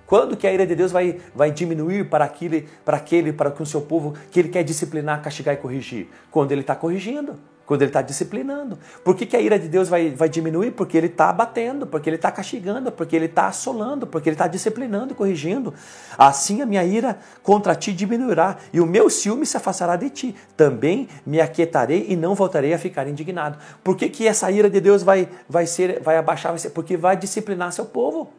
quando 0.08 0.38
que 0.38 0.48
a 0.48 0.54
ira 0.54 0.66
de 0.66 0.74
Deus 0.74 0.92
vai, 0.92 1.20
vai 1.36 1.52
diminuir 1.52 2.10
para 2.10 2.24
aquele, 2.24 2.68
para 2.86 2.96
aquele, 2.96 3.34
para 3.34 3.54
o 3.62 3.66
seu 3.66 3.82
povo 3.82 4.16
que 4.32 4.40
ele 4.40 4.48
quer 4.48 4.64
disciplinar, 4.64 5.22
castigar 5.22 5.54
e 5.54 5.58
corrigir? 5.58 6.08
Quando 6.32 6.54
ele 6.54 6.62
está 6.62 6.74
corrigindo, 6.74 7.36
quando 7.66 7.82
ele 7.82 7.90
está 7.90 8.02
disciplinando. 8.02 8.80
Por 9.04 9.14
que, 9.14 9.26
que 9.26 9.36
a 9.36 9.42
ira 9.42 9.60
de 9.60 9.68
Deus 9.68 9.90
vai, 9.90 10.12
vai 10.12 10.30
diminuir? 10.30 10.72
Porque 10.72 10.98
ele 10.98 11.08
está 11.08 11.30
abatendo, 11.30 11.86
porque 11.86 12.10
ele 12.10 12.16
está 12.16 12.32
castigando, 12.32 12.90
porque 12.90 13.14
ele 13.18 13.26
está 13.26 13.48
assolando, 13.48 14.08
porque 14.08 14.30
ele 14.30 14.36
está 14.36 14.48
disciplinando 14.48 15.12
e 15.12 15.16
corrigindo. 15.16 15.74
Assim 16.18 16.62
a 16.62 16.66
minha 16.66 16.86
ira 16.86 17.20
contra 17.44 17.76
ti 17.76 17.92
diminuirá 17.92 18.56
e 18.72 18.80
o 18.80 18.86
meu 18.86 19.10
ciúme 19.10 19.46
se 19.46 19.58
afastará 19.58 19.98
de 19.98 20.10
ti. 20.10 20.36
Também 20.56 21.10
me 21.26 21.42
aquietarei 21.42 22.06
e 22.08 22.16
não 22.16 22.34
voltarei 22.34 22.74
a 22.74 22.80
ficar 22.80 23.06
indignado. 23.10 23.58
Por 23.84 23.98
que, 23.98 24.08
que 24.08 24.26
essa 24.26 24.50
ira 24.50 24.70
de 24.70 24.80
Deus 24.80 25.04
vai, 25.04 25.28
vai, 25.50 25.68
ser, 25.68 26.02
vai 26.02 26.16
abaixar? 26.16 26.54
Vai 26.54 26.60
ser, 26.60 26.70
porque 26.70 26.96
vai 26.96 27.18
disciplinar 27.18 27.74
seu 27.74 27.86
povo. 27.86 28.32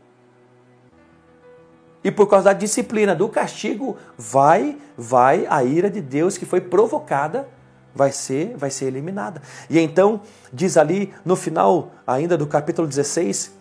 E 2.02 2.10
por 2.10 2.26
causa 2.28 2.46
da 2.46 2.52
disciplina, 2.52 3.14
do 3.14 3.28
castigo, 3.28 3.96
vai, 4.16 4.76
vai 4.96 5.46
a 5.48 5.64
ira 5.64 5.90
de 5.90 6.00
Deus 6.00 6.38
que 6.38 6.46
foi 6.46 6.60
provocada, 6.60 7.48
vai 7.94 8.12
ser, 8.12 8.56
vai 8.56 8.70
ser 8.70 8.86
eliminada. 8.86 9.42
E 9.68 9.78
então 9.78 10.20
diz 10.52 10.76
ali 10.76 11.12
no 11.24 11.34
final 11.34 11.90
ainda 12.06 12.36
do 12.36 12.46
capítulo 12.46 12.86
16, 12.86 13.52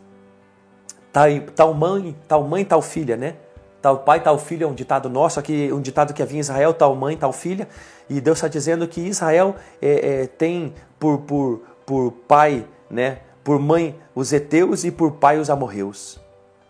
tal, 1.11 1.25
tal 1.55 1.73
mãe, 1.73 2.15
tal 2.27 2.43
mãe, 2.43 2.63
tal 2.63 2.81
filha, 2.81 3.17
né? 3.17 3.35
Tal 3.81 3.99
pai, 3.99 4.21
tal 4.21 4.37
filho 4.37 4.65
é 4.65 4.67
um 4.67 4.73
ditado 4.73 5.09
nosso, 5.09 5.39
aqui 5.39 5.71
um 5.71 5.81
ditado 5.81 6.13
que 6.13 6.21
havia 6.21 6.37
em 6.37 6.41
Israel, 6.41 6.73
tal 6.73 6.95
mãe, 6.95 7.15
tal 7.15 7.31
filha. 7.31 7.67
E 8.09 8.19
Deus 8.19 8.37
está 8.37 8.47
dizendo 8.47 8.87
que 8.87 9.01
Israel 9.01 9.55
é, 9.81 10.23
é, 10.23 10.27
tem 10.27 10.73
por, 10.99 11.19
por, 11.19 11.61
por 11.85 12.11
pai, 12.27 12.65
né? 12.89 13.19
Por 13.43 13.59
mãe 13.59 13.95
os 14.13 14.33
heteus 14.33 14.83
e 14.83 14.91
por 14.91 15.13
pai 15.13 15.39
os 15.39 15.49
amorreus. 15.49 16.19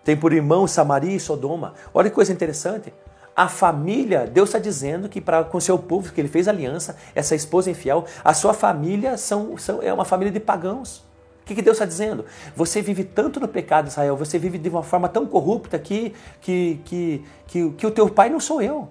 Tem 0.07 0.15
por 0.15 0.31
irmão 0.31 0.65
Samaria 0.65 1.17
e 1.17 1.19
Sodoma. 1.19 1.73
Olha 1.93 2.09
que 2.09 2.15
coisa 2.15 2.31
interessante. 2.31 2.93
A 3.35 3.49
família, 3.49 4.25
Deus 4.25 4.47
está 4.47 4.57
dizendo 4.57 5.09
que 5.09 5.19
para 5.19 5.43
com 5.43 5.59
seu 5.59 5.77
povo, 5.77 6.13
que 6.13 6.21
ele 6.21 6.29
fez 6.29 6.47
aliança, 6.47 6.95
essa 7.13 7.35
esposa 7.35 7.69
infiel, 7.69 8.05
a 8.23 8.33
sua 8.33 8.53
família 8.53 9.17
são, 9.17 9.57
são, 9.57 9.83
é 9.83 9.91
uma 9.91 10.05
família 10.05 10.31
de 10.31 10.39
pagãos. 10.39 10.99
O 11.41 11.45
que, 11.45 11.55
que 11.55 11.61
Deus 11.61 11.75
está 11.75 11.85
dizendo? 11.85 12.23
Você 12.55 12.81
vive 12.81 13.03
tanto 13.03 13.41
no 13.41 13.49
pecado, 13.49 13.89
Israel, 13.89 14.15
você 14.15 14.39
vive 14.39 14.57
de 14.57 14.69
uma 14.69 14.81
forma 14.81 15.09
tão 15.09 15.25
corrupta 15.25 15.77
que, 15.77 16.13
que, 16.39 16.79
que, 16.85 17.25
que, 17.45 17.71
que 17.71 17.85
o 17.85 17.91
teu 17.91 18.09
pai 18.09 18.29
não 18.29 18.39
sou 18.39 18.61
eu. 18.61 18.87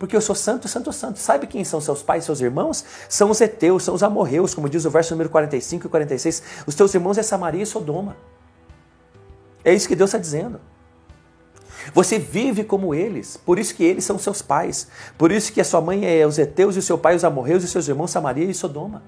Porque 0.00 0.16
eu 0.16 0.20
sou 0.20 0.34
santo, 0.34 0.66
santo, 0.66 0.92
santo. 0.92 1.20
Sabe 1.20 1.46
quem 1.46 1.62
são 1.62 1.80
seus 1.80 2.02
pais, 2.02 2.24
seus 2.24 2.40
irmãos? 2.40 2.84
São 3.08 3.30
os 3.30 3.40
heteus, 3.40 3.84
são 3.84 3.94
os 3.94 4.02
amorreus, 4.02 4.52
como 4.52 4.68
diz 4.68 4.84
o 4.84 4.90
verso 4.90 5.14
número 5.14 5.30
45 5.30 5.86
e 5.86 5.88
46. 5.88 6.42
Os 6.66 6.74
teus 6.74 6.92
irmãos 6.92 7.18
é 7.18 7.22
Samaria 7.22 7.62
e 7.62 7.66
Sodoma. 7.66 8.16
É 9.64 9.72
isso 9.72 9.88
que 9.88 9.96
Deus 9.96 10.10
está 10.10 10.18
dizendo. 10.18 10.60
Você 11.94 12.18
vive 12.18 12.62
como 12.62 12.94
eles, 12.94 13.36
por 13.36 13.58
isso 13.58 13.74
que 13.74 13.82
eles 13.82 14.04
são 14.04 14.18
seus 14.18 14.42
pais. 14.42 14.88
Por 15.16 15.32
isso 15.32 15.52
que 15.52 15.60
a 15.60 15.64
sua 15.64 15.80
mãe 15.80 16.04
é 16.06 16.26
os 16.26 16.38
heteus 16.38 16.76
e 16.76 16.78
o 16.78 16.82
seu 16.82 16.98
pai 16.98 17.16
os 17.16 17.24
amorreus 17.24 17.64
e 17.64 17.68
seus 17.68 17.88
irmãos 17.88 18.10
Samaria 18.10 18.44
e 18.44 18.54
Sodoma. 18.54 19.02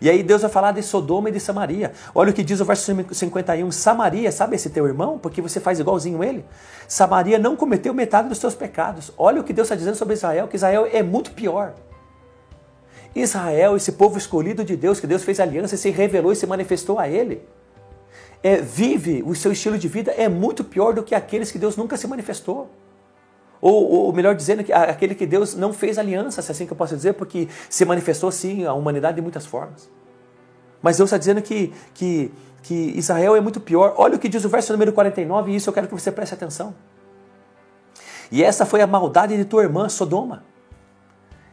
E 0.00 0.10
aí 0.10 0.22
Deus 0.22 0.42
vai 0.42 0.50
falar 0.50 0.72
de 0.72 0.82
Sodoma 0.82 1.28
e 1.28 1.32
de 1.32 1.38
Samaria. 1.38 1.92
Olha 2.12 2.30
o 2.30 2.32
que 2.32 2.42
diz 2.42 2.60
o 2.60 2.64
verso 2.64 2.92
51. 3.12 3.70
Samaria, 3.70 4.32
sabe 4.32 4.56
esse 4.56 4.68
teu 4.68 4.86
irmão? 4.86 5.16
Porque 5.16 5.40
você 5.40 5.60
faz 5.60 5.78
igualzinho 5.78 6.24
ele. 6.24 6.44
Samaria 6.88 7.38
não 7.38 7.54
cometeu 7.54 7.94
metade 7.94 8.28
dos 8.28 8.38
seus 8.38 8.54
pecados. 8.54 9.12
Olha 9.16 9.40
o 9.40 9.44
que 9.44 9.52
Deus 9.52 9.66
está 9.66 9.76
dizendo 9.76 9.94
sobre 9.94 10.14
Israel, 10.14 10.48
que 10.48 10.56
Israel 10.56 10.88
é 10.92 11.04
muito 11.04 11.30
pior. 11.30 11.74
Israel, 13.14 13.76
esse 13.76 13.92
povo 13.92 14.18
escolhido 14.18 14.64
de 14.64 14.74
Deus, 14.74 14.98
que 14.98 15.06
Deus 15.06 15.22
fez 15.22 15.38
aliança 15.38 15.76
se 15.76 15.90
revelou 15.90 16.32
e 16.32 16.36
se 16.36 16.46
manifestou 16.46 16.98
a 16.98 17.08
ele 17.08 17.46
é, 18.42 18.56
vive 18.56 19.22
o 19.24 19.34
seu 19.34 19.52
estilo 19.52 19.78
de 19.78 19.88
vida 19.88 20.10
é 20.12 20.28
muito 20.28 20.64
pior 20.64 20.92
do 20.92 21.02
que 21.02 21.14
aqueles 21.14 21.50
que 21.50 21.58
Deus 21.58 21.76
nunca 21.76 21.96
se 21.96 22.06
manifestou. 22.06 22.70
Ou, 23.60 23.90
ou, 23.90 24.12
melhor 24.12 24.34
dizendo, 24.34 24.64
que 24.64 24.72
aquele 24.72 25.14
que 25.14 25.24
Deus 25.24 25.54
não 25.54 25.72
fez 25.72 25.96
aliança, 25.96 26.42
se 26.42 26.50
é 26.50 26.52
assim 26.52 26.66
que 26.66 26.72
eu 26.72 26.76
posso 26.76 26.96
dizer, 26.96 27.14
porque 27.14 27.48
se 27.70 27.84
manifestou 27.84 28.32
sim 28.32 28.64
a 28.64 28.72
humanidade 28.72 29.16
de 29.16 29.22
muitas 29.22 29.46
formas. 29.46 29.88
Mas 30.82 30.96
Deus 30.96 31.08
está 31.08 31.16
dizendo 31.16 31.40
que, 31.40 31.72
que, 31.94 32.32
que 32.64 32.74
Israel 32.74 33.36
é 33.36 33.40
muito 33.40 33.60
pior. 33.60 33.94
Olha 33.96 34.16
o 34.16 34.18
que 34.18 34.28
diz 34.28 34.44
o 34.44 34.48
verso 34.48 34.72
número 34.72 34.92
49, 34.92 35.52
e 35.52 35.56
isso 35.56 35.70
eu 35.70 35.72
quero 35.72 35.86
que 35.86 35.94
você 35.94 36.10
preste 36.10 36.34
atenção. 36.34 36.74
E 38.32 38.42
essa 38.42 38.66
foi 38.66 38.80
a 38.80 38.86
maldade 38.86 39.36
de 39.36 39.44
tua 39.44 39.62
irmã, 39.62 39.88
Sodoma. 39.88 40.42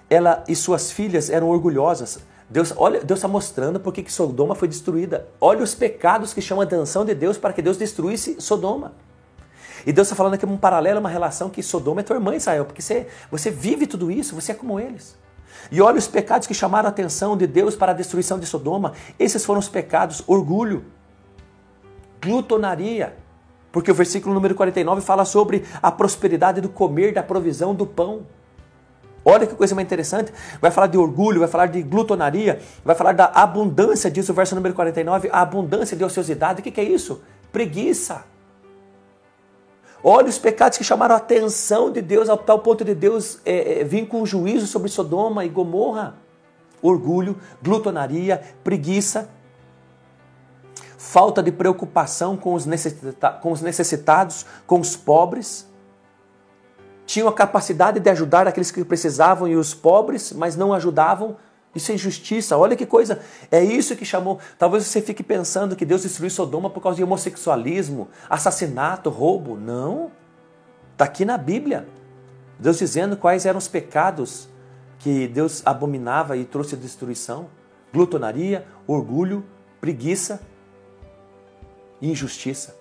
Ela 0.10 0.44
e 0.48 0.56
suas 0.56 0.92
filhas 0.92 1.30
eram 1.30 1.48
orgulhosas. 1.48 2.20
Deus 2.50 2.74
olha, 2.76 3.04
Deus 3.04 3.20
está 3.20 3.28
mostrando 3.28 3.80
por 3.80 3.94
que 3.94 4.12
Sodoma 4.12 4.56
foi 4.56 4.68
destruída. 4.68 5.28
Olha 5.40 5.64
os 5.64 5.76
pecados 5.76 6.34
que 6.34 6.42
chamam 6.42 6.62
a 6.62 6.66
atenção 6.66 7.06
de 7.06 7.14
Deus 7.14 7.38
para 7.38 7.54
que 7.54 7.62
Deus 7.62 7.78
destruísse 7.78 8.42
Sodoma. 8.42 8.94
E 9.86 9.94
Deus 9.94 10.08
está 10.08 10.16
falando 10.16 10.34
aqui 10.34 10.46
um 10.46 10.58
paralelo, 10.58 11.00
uma 11.00 11.10
relação 11.10 11.50
que 11.50 11.62
Sodoma 11.62 12.02
é 12.02 12.04
tua 12.04 12.16
irmã 12.16 12.36
Israel, 12.36 12.66
porque 12.66 12.82
você, 12.82 13.08
você 13.32 13.50
vive 13.52 13.88
tudo 13.88 14.12
isso, 14.12 14.36
você 14.36 14.52
é 14.52 14.56
como 14.56 14.80
eles. 14.80 15.16
E 15.72 15.82
olha 15.82 15.98
os 15.98 16.08
pecados 16.08 16.48
que 16.48 16.54
chamaram 16.54 16.88
a 16.88 16.90
atenção 16.90 17.38
de 17.38 17.46
Deus 17.46 17.76
para 17.76 17.92
a 17.92 17.96
destruição 17.96 18.40
de 18.40 18.46
Sodoma. 18.46 18.94
Esses 19.18 19.46
foram 19.46 19.60
os 19.60 19.70
pecados: 19.70 20.24
orgulho, 20.26 20.86
glutonaria. 22.22 23.16
Porque 23.72 23.92
o 23.92 23.94
versículo 23.94 24.34
número 24.34 24.56
49 24.56 25.02
fala 25.02 25.26
sobre 25.26 25.64
a 25.82 25.92
prosperidade 25.92 26.60
do 26.60 26.70
comer, 26.70 27.14
da 27.14 27.22
provisão 27.22 27.76
do 27.76 27.86
pão. 27.86 28.26
Olha 29.30 29.46
que 29.46 29.54
coisa 29.54 29.76
mais 29.76 29.86
interessante. 29.86 30.34
Vai 30.60 30.72
falar 30.72 30.88
de 30.88 30.98
orgulho, 30.98 31.40
vai 31.40 31.48
falar 31.48 31.68
de 31.68 31.84
glutonaria, 31.84 32.60
vai 32.84 32.96
falar 32.96 33.14
da 33.14 33.26
abundância, 33.26 34.10
diz 34.10 34.28
o 34.28 34.34
verso 34.34 34.56
número 34.56 34.74
49, 34.74 35.30
a 35.32 35.42
abundância 35.42 35.96
de 35.96 36.04
ociosidade. 36.04 36.62
O 36.62 36.64
que, 36.64 36.72
que 36.72 36.82
é 36.82 36.84
isso? 36.84 37.22
Preguiça. 37.52 38.26
Olha 40.04 40.30
os 40.30 40.40
pecados 40.40 40.78
que 40.78 40.84
chamaram 40.84 41.14
a 41.14 41.18
atenção 41.18 41.92
de 41.92 42.02
Deus 42.02 42.28
ao 42.28 42.38
tal 42.38 42.60
ponto 42.60 42.84
de 42.84 42.96
Deus 42.96 43.40
é, 43.46 43.82
é, 43.82 43.84
vir 43.84 44.08
com 44.08 44.26
juízo 44.26 44.66
sobre 44.66 44.90
Sodoma 44.90 45.46
e 45.46 45.50
Gomorra. 45.50 46.16
Orgulho, 46.82 47.38
glutonaria, 47.62 48.42
preguiça, 48.64 49.30
falta 50.98 51.44
de 51.44 51.52
preocupação 51.52 52.38
com 52.38 52.54
os 52.54 52.66
necessitados, 52.66 54.46
com 54.66 54.80
os 54.80 54.96
pobres 54.96 55.69
tinham 57.10 57.28
a 57.28 57.34
capacidade 57.34 58.00
de 58.00 58.08
ajudar 58.08 58.48
aqueles 58.48 58.70
que 58.70 58.86
precisavam 58.86 59.48
e 59.48 59.56
os 59.56 59.74
pobres, 59.74 60.32
mas 60.32 60.56
não 60.56 60.72
ajudavam. 60.72 61.38
Isso 61.74 61.92
é 61.92 61.96
injustiça. 61.96 62.56
Olha 62.56 62.76
que 62.76 62.86
coisa. 62.86 63.20
É 63.50 63.64
isso 63.64 63.96
que 63.96 64.06
chamou. 64.06 64.38
Talvez 64.60 64.86
você 64.86 65.02
fique 65.02 65.24
pensando 65.24 65.76
que 65.76 65.86
Deus 65.86 66.04
destruiu 66.04 66.30
Sodoma 66.30 66.70
por 66.70 66.84
causa 66.84 66.98
de 66.98 67.04
homossexualismo, 67.04 68.10
assassinato, 68.30 69.10
roubo. 69.10 69.58
Não. 69.58 70.12
Está 70.92 71.06
aqui 71.06 71.26
na 71.26 71.36
Bíblia. 71.36 71.88
Deus 72.60 72.78
dizendo 72.78 73.18
quais 73.18 73.44
eram 73.44 73.58
os 73.58 73.68
pecados 73.68 74.48
que 75.00 75.28
Deus 75.28 75.64
abominava 75.66 76.38
e 76.38 76.46
trouxe 76.46 76.76
destruição: 76.76 77.50
glutonaria, 77.92 78.68
orgulho, 78.86 79.44
preguiça 79.82 80.40
e 82.00 82.12
injustiça. 82.12 82.79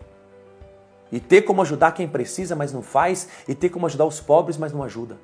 E 1.10 1.20
ter 1.20 1.42
como 1.42 1.62
ajudar 1.62 1.92
quem 1.92 2.06
precisa, 2.06 2.54
mas 2.54 2.72
não 2.72 2.82
faz, 2.82 3.28
e 3.46 3.54
ter 3.54 3.70
como 3.70 3.86
ajudar 3.86 4.04
os 4.04 4.20
pobres, 4.20 4.56
mas 4.56 4.72
não 4.72 4.82
ajuda. 4.82 5.18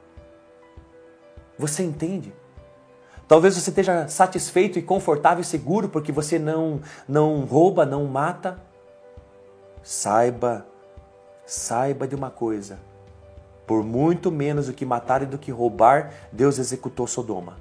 Você 1.59 1.83
entende? 1.83 2.33
Talvez 3.27 3.55
você 3.55 3.71
esteja 3.71 4.07
satisfeito 4.09 4.79
e 4.79 4.83
confortável 4.83 5.41
e 5.41 5.45
seguro 5.45 5.89
porque 5.89 6.13
você 6.13 6.39
não 6.39 6.81
não 7.09 7.45
rouba, 7.45 7.87
não 7.87 8.05
mata. 8.05 8.59
Saiba, 9.83 10.67
saiba 11.47 12.07
de 12.07 12.15
uma 12.15 12.31
coisa. 12.31 12.79
Por 13.67 13.83
muito 13.83 14.31
menos 14.31 14.67
do 14.67 14.75
que 14.75 14.85
matar 14.85 15.23
e 15.23 15.27
do 15.27 15.39
que 15.39 15.51
roubar, 15.51 16.13
Deus 16.31 16.59
executou 16.59 17.07
Sodoma. 17.07 17.57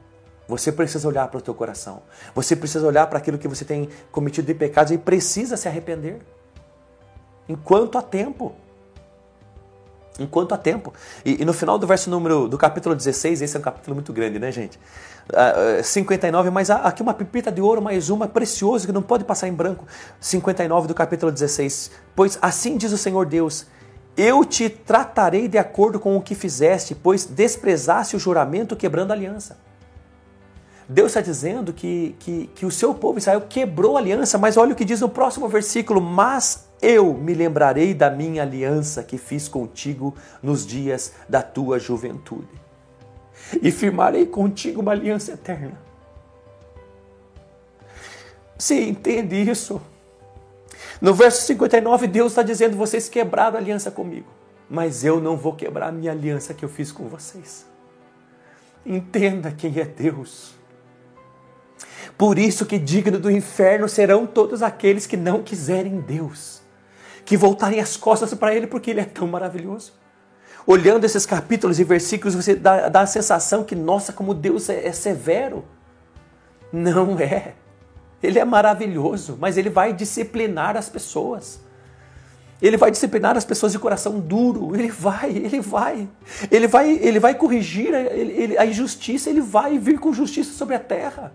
Você 0.48 0.72
precisa 0.72 1.08
olhar 1.08 1.30
para 1.30 1.38
o 1.38 1.42
teu 1.42 1.54
coração. 1.54 2.02
Você 2.36 2.56
precisa 2.56 2.86
olhar 2.86 3.08
para 3.08 3.18
aquilo 3.18 3.38
que 3.38 3.48
você 3.48 3.64
tem 3.64 3.88
cometido 4.12 4.48
de 4.48 4.54
pecados 4.54 4.92
e 4.92 4.98
precisa 4.98 5.56
se 5.56 5.70
arrepender 5.70 6.20
enquanto 7.48 7.98
há 7.98 8.02
tempo. 8.02 8.54
Enquanto 10.20 10.54
há 10.54 10.58
tempo. 10.58 10.94
E, 11.26 11.42
e, 11.42 11.46
no 11.46 11.54
final 11.54 11.78
do 11.78 11.88
verso 11.88 12.10
número 12.10 12.48
do 12.48 12.58
capítulo 12.58 12.96
16, 12.96 13.42
esse 13.42 13.56
é 13.56 13.60
um 13.60 13.64
capítulo 13.64 13.96
muito 13.96 14.14
grande, 14.14 14.38
né, 14.38 14.52
gente? 14.52 14.80
Uh, 15.30 15.84
59, 15.84 16.50
mas 16.52 16.70
há 16.70 16.76
aqui 16.78 17.02
uma 17.02 17.14
pipita 17.14 17.52
de 17.52 17.62
ouro, 17.62 17.82
mais 17.82 18.10
uma, 18.10 18.28
preciosa, 18.28 18.86
que 18.86 18.92
não 18.92 19.02
pode 19.02 19.24
passar 19.24 19.48
em 19.48 19.54
branco. 19.54 19.88
59 20.20 20.88
do 20.88 20.94
capítulo 20.94 21.32
16. 21.32 21.92
Pois 22.16 22.38
assim 22.42 22.78
diz 22.78 22.92
o 22.92 22.98
Senhor 22.98 23.26
Deus: 23.26 23.66
Eu 24.16 24.46
te 24.46 24.70
tratarei 24.70 25.48
de 25.48 25.58
acordo 25.58 26.00
com 26.00 26.16
o 26.16 26.22
que 26.22 26.36
fizeste, 26.36 26.94
pois 26.94 27.26
desprezaste 27.26 28.16
o 28.16 28.20
juramento 28.20 28.76
quebrando 28.76 29.12
a 29.12 29.14
aliança. 29.16 29.58
Deus 30.88 31.08
está 31.08 31.22
dizendo 31.22 31.74
que, 31.74 32.16
que, 32.20 32.48
que 32.54 32.66
o 32.66 32.72
seu 32.72 32.94
povo 32.94 33.18
Israel 33.18 33.42
quebrou 33.48 33.96
a 33.96 34.00
aliança, 34.00 34.38
mas 34.38 34.58
olha 34.58 34.74
o 34.74 34.76
que 34.76 34.86
diz 34.86 35.02
no 35.02 35.10
próximo 35.10 35.48
versículo: 35.48 36.02
Mas 36.02 36.68
eu 36.84 37.14
me 37.14 37.34
lembrarei 37.34 37.94
da 37.94 38.10
minha 38.10 38.44
aliança 38.44 39.02
que 39.02 39.18
fiz 39.18 39.48
contigo 39.48 40.14
nos 40.42 40.66
dias 40.68 41.14
da 41.30 41.42
tua 41.42 41.80
juventude, 41.80 42.62
e 43.62 43.72
firmarei 43.72 44.26
contigo 44.26 44.82
uma 44.82 44.92
aliança 44.92 45.32
eterna. 45.32 45.80
Você 48.58 48.82
entende 48.84 49.50
isso? 49.50 49.82
No 51.02 51.14
verso 51.14 51.44
59, 51.44 52.06
Deus 52.08 52.34
está 52.34 52.44
dizendo: 52.44 52.76
vocês 52.76 53.08
quebraram 53.08 53.56
a 53.56 53.60
aliança 53.60 53.90
comigo, 53.90 54.28
mas 54.70 55.06
eu 55.06 55.22
não 55.22 55.38
vou 55.38 55.56
quebrar 55.56 55.88
a 55.88 55.92
minha 55.92 56.12
aliança 56.12 56.54
que 56.54 56.66
eu 56.66 56.70
fiz 56.70 56.92
com 56.92 57.08
vocês. 57.08 57.66
Entenda 58.86 59.52
quem 59.52 59.80
é 59.80 59.86
Deus. 59.86 60.54
Por 62.18 62.38
isso 62.38 62.66
que 62.66 62.78
digno 62.78 63.18
do 63.18 63.32
inferno 63.32 63.88
serão 63.88 64.28
todos 64.28 64.62
aqueles 64.62 65.08
que 65.08 65.16
não 65.16 65.42
quiserem 65.42 66.02
Deus 66.02 66.63
que 67.26 67.38
voltarem 67.38 67.80
as 67.80 67.96
costas 67.98 68.34
para 68.34 68.54
Ele 68.54 68.68
porque 68.68 68.92
Ele 68.92 69.02
é 69.02 69.06
tão 69.06 69.28
maravilhoso. 69.28 69.94
Olhando 70.66 71.04
esses 71.04 71.26
capítulos 71.26 71.80
e 71.80 71.84
versículos, 71.84 72.36
você 72.36 72.56
dá, 72.56 72.88
dá 72.88 73.02
a 73.02 73.06
sensação 73.06 73.64
que, 73.64 73.76
nossa, 73.76 74.14
como 74.14 74.34
Deus 74.34 74.70
é, 74.70 74.88
é 74.88 74.92
severo. 74.94 75.66
Não 76.72 77.20
é. 77.20 77.54
Ele 78.22 78.40
é 78.40 78.46
maravilhoso, 78.46 79.38
mas 79.40 79.58
ele 79.58 79.70
vai 79.70 79.92
disciplinar 79.92 80.78
as 80.78 80.88
pessoas. 80.88 81.60
Ele 82.62 82.78
vai 82.78 82.90
disciplinar 82.90 83.36
as 83.36 83.44
pessoas 83.44 83.74
de 83.74 83.80
coração 83.80 84.22
duro. 84.22 84.74
Ele 84.74 84.90
vai, 84.90 85.32
ele 85.32 85.60
vai. 85.60 86.08
Ele 86.50 86.66
vai, 86.66 86.92
ele 86.92 87.20
vai 87.20 87.36
corrigir 87.36 87.94
a, 87.94 88.00
ele, 88.00 88.58
a 88.58 88.66
injustiça, 88.66 89.30
ele 89.30 89.42
vai 89.42 89.78
vir 89.78 90.00
com 90.00 90.14
justiça 90.14 90.54
sobre 90.54 90.76
a 90.76 90.80
terra. 90.80 91.34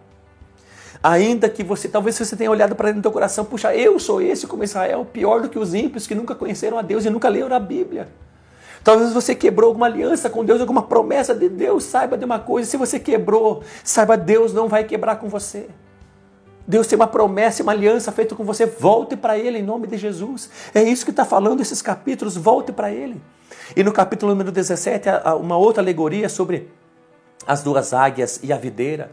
Ainda 1.02 1.49
que 1.49 1.62
você, 1.62 1.88
talvez 1.88 2.19
você 2.19 2.37
tenha 2.37 2.50
olhado 2.50 2.75
para 2.75 2.88
dentro 2.88 3.00
do 3.00 3.05
teu 3.05 3.12
coração, 3.12 3.45
puxa, 3.45 3.75
eu 3.75 3.99
sou 3.99 4.21
esse 4.21 4.47
como 4.47 4.64
Israel, 4.64 5.05
pior 5.05 5.40
do 5.40 5.49
que 5.49 5.59
os 5.59 5.73
ímpios 5.73 6.07
que 6.07 6.14
nunca 6.14 6.35
conheceram 6.35 6.78
a 6.78 6.83
Deus 6.83 7.05
e 7.05 7.11
nunca 7.11 7.28
leram 7.28 7.55
a 7.55 7.61
Bíblia. 7.61 8.09
Talvez 8.83 9.12
você 9.12 9.35
quebrou 9.35 9.69
alguma 9.69 9.87
aliança 9.87 10.28
com 10.28 10.45
Deus, 10.45 10.61
alguma 10.61 10.83
promessa 10.83 11.35
de 11.35 11.49
Deus, 11.49 11.85
saiba 11.85 12.17
de 12.17 12.25
uma 12.25 12.38
coisa, 12.38 12.69
se 12.69 12.76
você 12.76 12.99
quebrou, 12.99 13.62
saiba 13.85 14.17
Deus 14.17 14.52
não 14.52 14.69
vai 14.69 14.85
quebrar 14.85 15.17
com 15.17 15.28
você. 15.28 15.69
Deus 16.67 16.87
tem 16.87 16.97
uma 16.97 17.07
promessa, 17.07 17.62
uma 17.62 17.73
aliança 17.73 18.12
feita 18.12 18.35
com 18.35 18.45
você. 18.45 18.67
Volte 18.67 19.17
para 19.17 19.38
Ele 19.38 19.59
em 19.59 19.62
nome 19.62 19.87
de 19.87 19.97
Jesus. 19.97 20.50
É 20.75 20.83
isso 20.83 21.02
que 21.02 21.11
está 21.11 21.25
falando 21.25 21.62
esses 21.62 21.81
capítulos. 21.81 22.37
Volte 22.37 22.73
para 22.73 22.90
Ele. 22.90 23.19
E 23.75 23.83
no 23.83 23.90
capítulo 23.90 24.33
número 24.33 24.52
17, 24.52 25.09
uma 25.40 25.57
outra 25.57 25.83
alegoria 25.83 26.28
sobre 26.28 26.71
as 27.47 27.62
duas 27.62 27.95
águias 27.95 28.38
e 28.43 28.52
a 28.52 28.59
videira. 28.59 29.11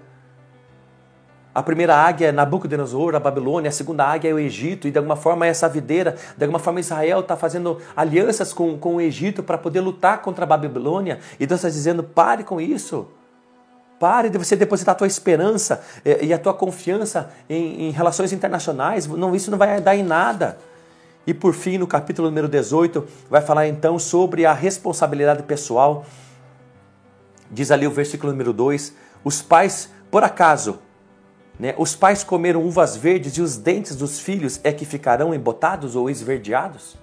A 1.55 1.63
primeira 1.63 1.95
águia 1.95 2.27
é 2.27 2.31
Nabucodonosor, 2.33 3.15
a 3.15 3.19
Babilônia, 3.19 3.69
a 3.69 3.71
segunda 3.71 4.03
águia 4.03 4.29
é 4.29 4.33
o 4.33 4.37
Egito, 4.37 4.89
e 4.89 4.91
de 4.91 4.97
alguma 4.97 5.15
forma 5.15 5.47
essa 5.47 5.69
videira, 5.69 6.17
de 6.37 6.43
alguma 6.43 6.59
forma 6.59 6.81
Israel 6.81 7.21
está 7.21 7.37
fazendo 7.37 7.79
alianças 7.95 8.51
com, 8.51 8.77
com 8.77 8.95
o 8.95 9.01
Egito 9.01 9.41
para 9.41 9.57
poder 9.57 9.79
lutar 9.79 10.21
contra 10.21 10.43
a 10.43 10.45
Babilônia, 10.45 11.17
e 11.39 11.47
Deus 11.47 11.61
está 11.61 11.69
dizendo: 11.69 12.03
pare 12.03 12.43
com 12.43 12.59
isso. 12.59 13.07
Pare 13.97 14.29
de 14.29 14.37
você 14.37 14.57
depositar 14.57 14.93
a 14.95 14.97
tua 14.97 15.07
esperança 15.07 15.81
eh, 16.03 16.25
e 16.25 16.33
a 16.33 16.37
tua 16.37 16.53
confiança 16.53 17.31
em, 17.49 17.87
em 17.87 17.91
relações 17.91 18.33
internacionais. 18.33 19.07
Não, 19.07 19.33
isso 19.33 19.49
não 19.49 19.57
vai 19.57 19.79
dar 19.79 19.95
em 19.95 20.03
nada. 20.03 20.57
E 21.25 21.33
por 21.33 21.53
fim, 21.53 21.77
no 21.77 21.87
capítulo 21.87 22.27
número 22.27 22.49
18, 22.49 23.07
vai 23.29 23.41
falar 23.41 23.65
então 23.65 23.97
sobre 23.97 24.45
a 24.45 24.51
responsabilidade 24.51 25.43
pessoal. 25.43 26.05
Diz 27.49 27.71
ali 27.71 27.87
o 27.87 27.91
versículo 27.91 28.33
número 28.33 28.51
2: 28.51 28.93
Os 29.23 29.41
pais, 29.41 29.89
por 30.11 30.21
acaso, 30.21 30.79
né, 31.59 31.73
os 31.77 31.95
pais 31.95 32.23
comeram 32.23 32.63
uvas 32.63 32.95
verdes 32.95 33.37
e 33.37 33.41
os 33.41 33.57
dentes 33.57 33.95
dos 33.95 34.19
filhos 34.19 34.59
é 34.63 34.71
que 34.71 34.85
ficarão 34.85 35.33
embotados 35.33 35.95
ou 35.95 36.09
esverdeados? 36.09 36.97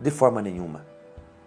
De 0.00 0.10
forma 0.10 0.40
nenhuma. 0.40 0.86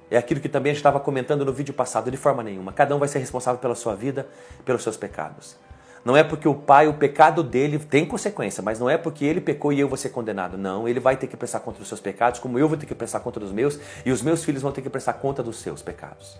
É 0.10 0.18
aquilo 0.18 0.42
que 0.42 0.50
também 0.50 0.72
a 0.72 0.74
gente 0.74 0.82
estava 0.82 1.00
comentando 1.00 1.46
no 1.46 1.54
vídeo 1.54 1.74
passado, 1.74 2.12
de 2.12 2.18
forma 2.18 2.44
nenhuma. 2.44 2.74
Cada 2.74 2.94
um 2.94 3.00
vai 3.00 3.08
ser 3.08 3.20
responsável 3.20 3.62
pela 3.62 3.76
sua 3.76 3.96
vida, 3.96 4.28
pelos 4.66 4.84
seus 4.84 4.98
pecados. 4.98 5.56
Não 6.04 6.18
é 6.18 6.24
porque 6.24 6.48
o 6.48 6.56
pai, 6.56 6.88
o 6.88 6.96
pecado 6.96 7.44
dele 7.44 7.80
tem 7.80 8.06
consequência, 8.06 8.62
mas 8.62 8.80
não 8.80 8.90
é 8.90 8.98
porque 8.98 9.24
ele 9.24 9.40
pecou 9.40 9.72
e 9.72 9.80
eu 9.80 9.88
vou 9.88 9.98
ser 9.98 10.10
condenado. 10.10 10.58
Não, 10.58 10.88
ele 10.88 11.00
vai 11.00 11.16
ter 11.16 11.28
que 11.28 11.38
prestar 11.38 11.60
conta 11.60 11.80
dos 11.80 11.88
seus 11.88 12.02
pecados, 12.02 12.40
como 12.40 12.60
eu 12.60 12.68
vou 12.68 12.78
ter 12.78 12.88
que 12.88 12.96
prestar 12.96 13.20
conta 13.20 13.40
dos 13.40 13.52
meus, 13.52 13.80
e 14.06 14.12
os 14.12 14.22
meus 14.22 14.44
filhos 14.44 14.62
vão 14.62 14.72
ter 14.72 14.82
que 14.82 14.90
prestar 14.90 15.14
conta 15.14 15.42
dos 15.44 15.60
seus 15.60 15.82
pecados. 15.82 16.40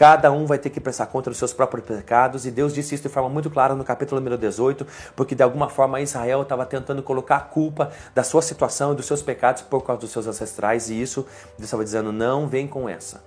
Cada 0.00 0.32
um 0.32 0.46
vai 0.46 0.56
ter 0.56 0.70
que 0.70 0.80
prestar 0.80 1.04
conta 1.08 1.28
dos 1.28 1.38
seus 1.38 1.52
próprios 1.52 1.84
pecados, 1.86 2.46
e 2.46 2.50
Deus 2.50 2.72
disse 2.72 2.94
isso 2.94 3.02
de 3.02 3.10
forma 3.10 3.28
muito 3.28 3.50
clara 3.50 3.74
no 3.74 3.84
capítulo 3.84 4.18
número 4.18 4.38
18, 4.38 4.86
porque 5.14 5.34
de 5.34 5.42
alguma 5.42 5.68
forma 5.68 6.00
Israel 6.00 6.40
estava 6.40 6.64
tentando 6.64 7.02
colocar 7.02 7.36
a 7.36 7.40
culpa 7.40 7.92
da 8.14 8.22
sua 8.24 8.40
situação 8.40 8.94
e 8.94 8.96
dos 8.96 9.04
seus 9.04 9.20
pecados 9.20 9.60
por 9.60 9.82
causa 9.82 10.00
dos 10.00 10.10
seus 10.10 10.26
ancestrais, 10.26 10.88
e 10.88 10.98
isso 10.98 11.26
Deus 11.58 11.64
estava 11.64 11.84
dizendo: 11.84 12.12
não 12.12 12.48
vem 12.48 12.66
com 12.66 12.88
essa, 12.88 13.22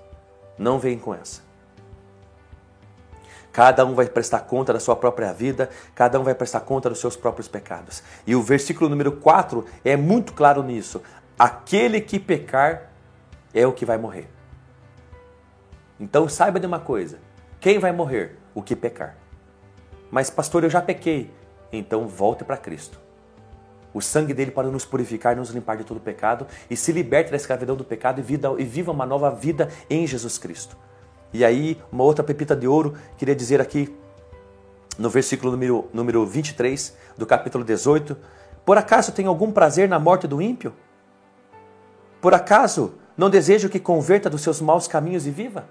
não 0.57 0.79
vem 0.79 0.97
com 0.97 1.13
essa. 1.13 1.41
Cada 3.51 3.85
um 3.85 3.93
vai 3.93 4.07
prestar 4.07 4.39
conta 4.39 4.73
da 4.73 4.79
sua 4.79 4.95
própria 4.95 5.31
vida, 5.31 5.69
cada 5.93 6.19
um 6.19 6.23
vai 6.23 6.33
prestar 6.33 6.61
conta 6.61 6.89
dos 6.89 6.97
seus 6.97 7.15
próprios 7.15 7.47
pecados. 7.47 8.01
E 8.25 8.35
o 8.35 8.41
versículo 8.41 8.89
número 8.89 9.11
4 9.11 9.63
é 9.85 9.95
muito 9.95 10.33
claro 10.33 10.63
nisso: 10.63 11.03
aquele 11.37 12.01
que 12.01 12.17
pecar 12.17 12.89
é 13.53 13.67
o 13.67 13.71
que 13.71 13.85
vai 13.85 13.99
morrer. 13.99 14.27
Então 15.99 16.27
saiba 16.27 16.59
de 16.59 16.67
uma 16.67 16.79
coisa: 16.79 17.19
quem 17.59 17.79
vai 17.79 17.91
morrer? 17.91 18.37
O 18.53 18.61
que 18.61 18.75
pecar. 18.75 19.17
Mas, 20.11 20.29
pastor, 20.29 20.63
eu 20.63 20.69
já 20.69 20.81
pequei. 20.81 21.31
Então 21.71 22.07
volte 22.07 22.43
para 22.43 22.57
Cristo. 22.57 22.99
O 23.93 24.01
sangue 24.01 24.33
dele 24.33 24.51
para 24.51 24.67
nos 24.69 24.85
purificar, 24.85 25.35
nos 25.35 25.49
limpar 25.49 25.77
de 25.77 25.83
todo 25.83 25.99
pecado 25.99 26.47
e 26.69 26.75
se 26.75 26.91
liberte 26.91 27.31
da 27.31 27.37
escravidão 27.37 27.75
do 27.75 27.83
pecado 27.83 28.19
e, 28.19 28.21
vida, 28.23 28.53
e 28.57 28.63
viva 28.63 28.91
uma 28.91 29.05
nova 29.05 29.29
vida 29.31 29.69
em 29.89 30.05
Jesus 30.05 30.37
Cristo. 30.37 30.75
E 31.31 31.45
aí, 31.45 31.81
uma 31.91 32.03
outra 32.03 32.23
pepita 32.23 32.55
de 32.55 32.67
ouro, 32.67 32.95
queria 33.17 33.35
dizer 33.35 33.61
aqui 33.61 33.95
no 34.97 35.09
versículo 35.09 35.51
número, 35.51 35.89
número 35.93 36.25
23 36.25 36.95
do 37.17 37.25
capítulo 37.25 37.63
18: 37.63 38.17
Por 38.65 38.77
acaso 38.77 39.11
tem 39.11 39.25
algum 39.25 39.51
prazer 39.51 39.87
na 39.87 39.99
morte 39.99 40.27
do 40.27 40.41
ímpio? 40.41 40.73
Por 42.21 42.33
acaso 42.33 42.93
não 43.17 43.29
desejo 43.29 43.69
que 43.69 43.79
converta 43.79 44.29
dos 44.29 44.41
seus 44.41 44.61
maus 44.61 44.87
caminhos 44.87 45.27
e 45.27 45.31
viva? 45.31 45.65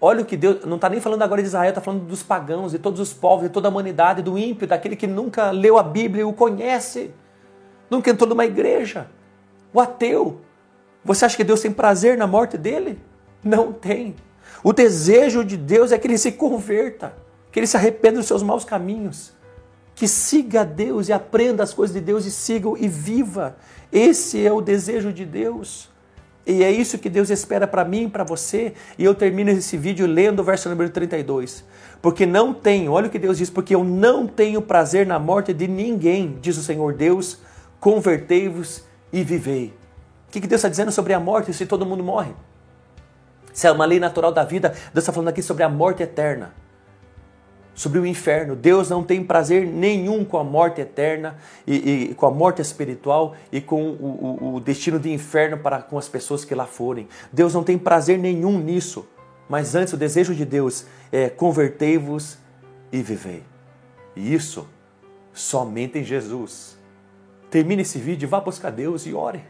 Olha 0.00 0.22
o 0.22 0.24
que 0.24 0.36
Deus. 0.36 0.64
Não 0.64 0.76
está 0.76 0.88
nem 0.88 1.00
falando 1.00 1.22
agora 1.22 1.42
de 1.42 1.48
Israel, 1.48 1.70
está 1.70 1.80
falando 1.80 2.04
dos 2.04 2.22
pagãos, 2.22 2.72
de 2.72 2.78
todos 2.78 3.00
os 3.00 3.12
povos, 3.12 3.44
de 3.44 3.50
toda 3.50 3.68
a 3.68 3.70
humanidade, 3.70 4.22
do 4.22 4.38
ímpio, 4.38 4.66
daquele 4.66 4.96
que 4.96 5.06
nunca 5.06 5.50
leu 5.50 5.76
a 5.76 5.82
Bíblia 5.82 6.22
e 6.22 6.24
o 6.24 6.32
conhece, 6.32 7.10
nunca 7.90 8.10
entrou 8.10 8.28
numa 8.28 8.44
igreja. 8.44 9.08
O 9.72 9.80
ateu. 9.80 10.40
Você 11.04 11.24
acha 11.24 11.36
que 11.36 11.44
Deus 11.44 11.60
tem 11.60 11.72
prazer 11.72 12.16
na 12.16 12.26
morte 12.26 12.56
dele? 12.56 12.98
Não 13.42 13.72
tem. 13.72 14.14
O 14.62 14.72
desejo 14.72 15.44
de 15.44 15.56
Deus 15.56 15.92
é 15.92 15.98
que 15.98 16.06
ele 16.06 16.18
se 16.18 16.32
converta, 16.32 17.14
que 17.50 17.58
ele 17.58 17.66
se 17.66 17.76
arrependa 17.76 18.18
dos 18.18 18.26
seus 18.26 18.42
maus 18.42 18.64
caminhos, 18.64 19.32
que 19.94 20.06
siga 20.06 20.62
a 20.62 20.64
Deus 20.64 21.08
e 21.08 21.12
aprenda 21.12 21.62
as 21.62 21.74
coisas 21.74 21.94
de 21.94 22.00
Deus 22.00 22.24
e 22.24 22.30
siga 22.30 22.68
e 22.78 22.88
viva. 22.88 23.56
Esse 23.90 24.44
é 24.44 24.52
o 24.52 24.60
desejo 24.60 25.12
de 25.12 25.24
Deus. 25.24 25.88
E 26.48 26.64
é 26.64 26.70
isso 26.70 26.96
que 26.96 27.10
Deus 27.10 27.28
espera 27.28 27.66
para 27.66 27.84
mim 27.84 28.04
e 28.04 28.08
para 28.08 28.24
você. 28.24 28.72
E 28.96 29.04
eu 29.04 29.14
termino 29.14 29.50
esse 29.50 29.76
vídeo 29.76 30.06
lendo 30.06 30.40
o 30.40 30.42
verso 30.42 30.70
número 30.70 30.88
32. 30.88 31.62
Porque 32.00 32.24
não 32.24 32.54
tenho, 32.54 32.92
olha 32.92 33.08
o 33.08 33.10
que 33.10 33.18
Deus 33.18 33.36
diz, 33.36 33.50
porque 33.50 33.74
eu 33.74 33.84
não 33.84 34.26
tenho 34.26 34.62
prazer 34.62 35.06
na 35.06 35.18
morte 35.18 35.52
de 35.52 35.68
ninguém, 35.68 36.38
diz 36.40 36.56
o 36.56 36.62
Senhor 36.62 36.94
Deus, 36.94 37.38
convertei-vos 37.78 38.82
e 39.12 39.22
vivei. 39.22 39.74
O 40.28 40.30
que 40.30 40.40
Deus 40.40 40.60
está 40.60 40.70
dizendo 40.70 40.90
sobre 40.90 41.12
a 41.12 41.20
morte 41.20 41.52
se 41.52 41.66
todo 41.66 41.84
mundo 41.84 42.02
morre? 42.02 42.32
Se 43.52 43.66
é 43.66 43.72
uma 43.72 43.84
lei 43.84 44.00
natural 44.00 44.32
da 44.32 44.44
vida, 44.44 44.70
Deus 44.70 45.02
está 45.02 45.12
falando 45.12 45.28
aqui 45.28 45.42
sobre 45.42 45.64
a 45.64 45.68
morte 45.68 46.02
eterna 46.02 46.54
sobre 47.78 48.00
o 48.00 48.04
inferno. 48.04 48.56
Deus 48.56 48.90
não 48.90 49.04
tem 49.04 49.22
prazer 49.22 49.64
nenhum 49.64 50.24
com 50.24 50.36
a 50.36 50.42
morte 50.42 50.80
eterna 50.80 51.38
e, 51.64 52.08
e 52.10 52.14
com 52.14 52.26
a 52.26 52.30
morte 52.30 52.60
espiritual 52.60 53.36
e 53.52 53.60
com 53.60 53.90
o, 53.90 54.38
o, 54.42 54.54
o, 54.56 54.60
destino 54.60 54.98
de 54.98 55.12
inferno 55.12 55.58
para 55.58 55.80
com 55.80 55.96
as 55.96 56.08
pessoas 56.08 56.44
que 56.44 56.56
lá 56.56 56.66
forem. 56.66 57.08
Deus 57.32 57.54
não 57.54 57.62
tem 57.62 57.78
prazer 57.78 58.18
nenhum 58.18 58.58
nisso. 58.58 59.08
Mas 59.48 59.76
antes 59.76 59.92
o 59.92 59.96
desejo 59.96 60.34
de 60.34 60.44
Deus 60.44 60.86
é 61.12 61.30
convertei-vos 61.30 62.36
e 62.90 63.00
vivei. 63.00 63.44
E 64.16 64.34
isso 64.34 64.68
somente 65.32 66.00
em 66.00 66.04
Jesus. 66.04 66.76
Termine 67.48 67.82
esse 67.82 67.98
vídeo, 68.00 68.28
vá 68.28 68.40
buscar 68.40 68.70
Deus 68.70 69.06
e 69.06 69.14
ore. 69.14 69.42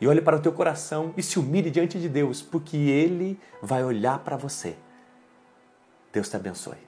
E 0.00 0.06
olhe 0.06 0.22
para 0.22 0.36
o 0.36 0.40
teu 0.40 0.52
coração 0.52 1.12
e 1.16 1.22
se 1.24 1.40
humilhe 1.40 1.72
diante 1.72 1.98
de 1.98 2.08
Deus, 2.08 2.40
porque 2.40 2.76
Ele 2.76 3.38
vai 3.60 3.82
olhar 3.82 4.20
para 4.20 4.36
você. 4.36 4.76
Deus 6.12 6.28
te 6.28 6.36
abençoe. 6.36 6.87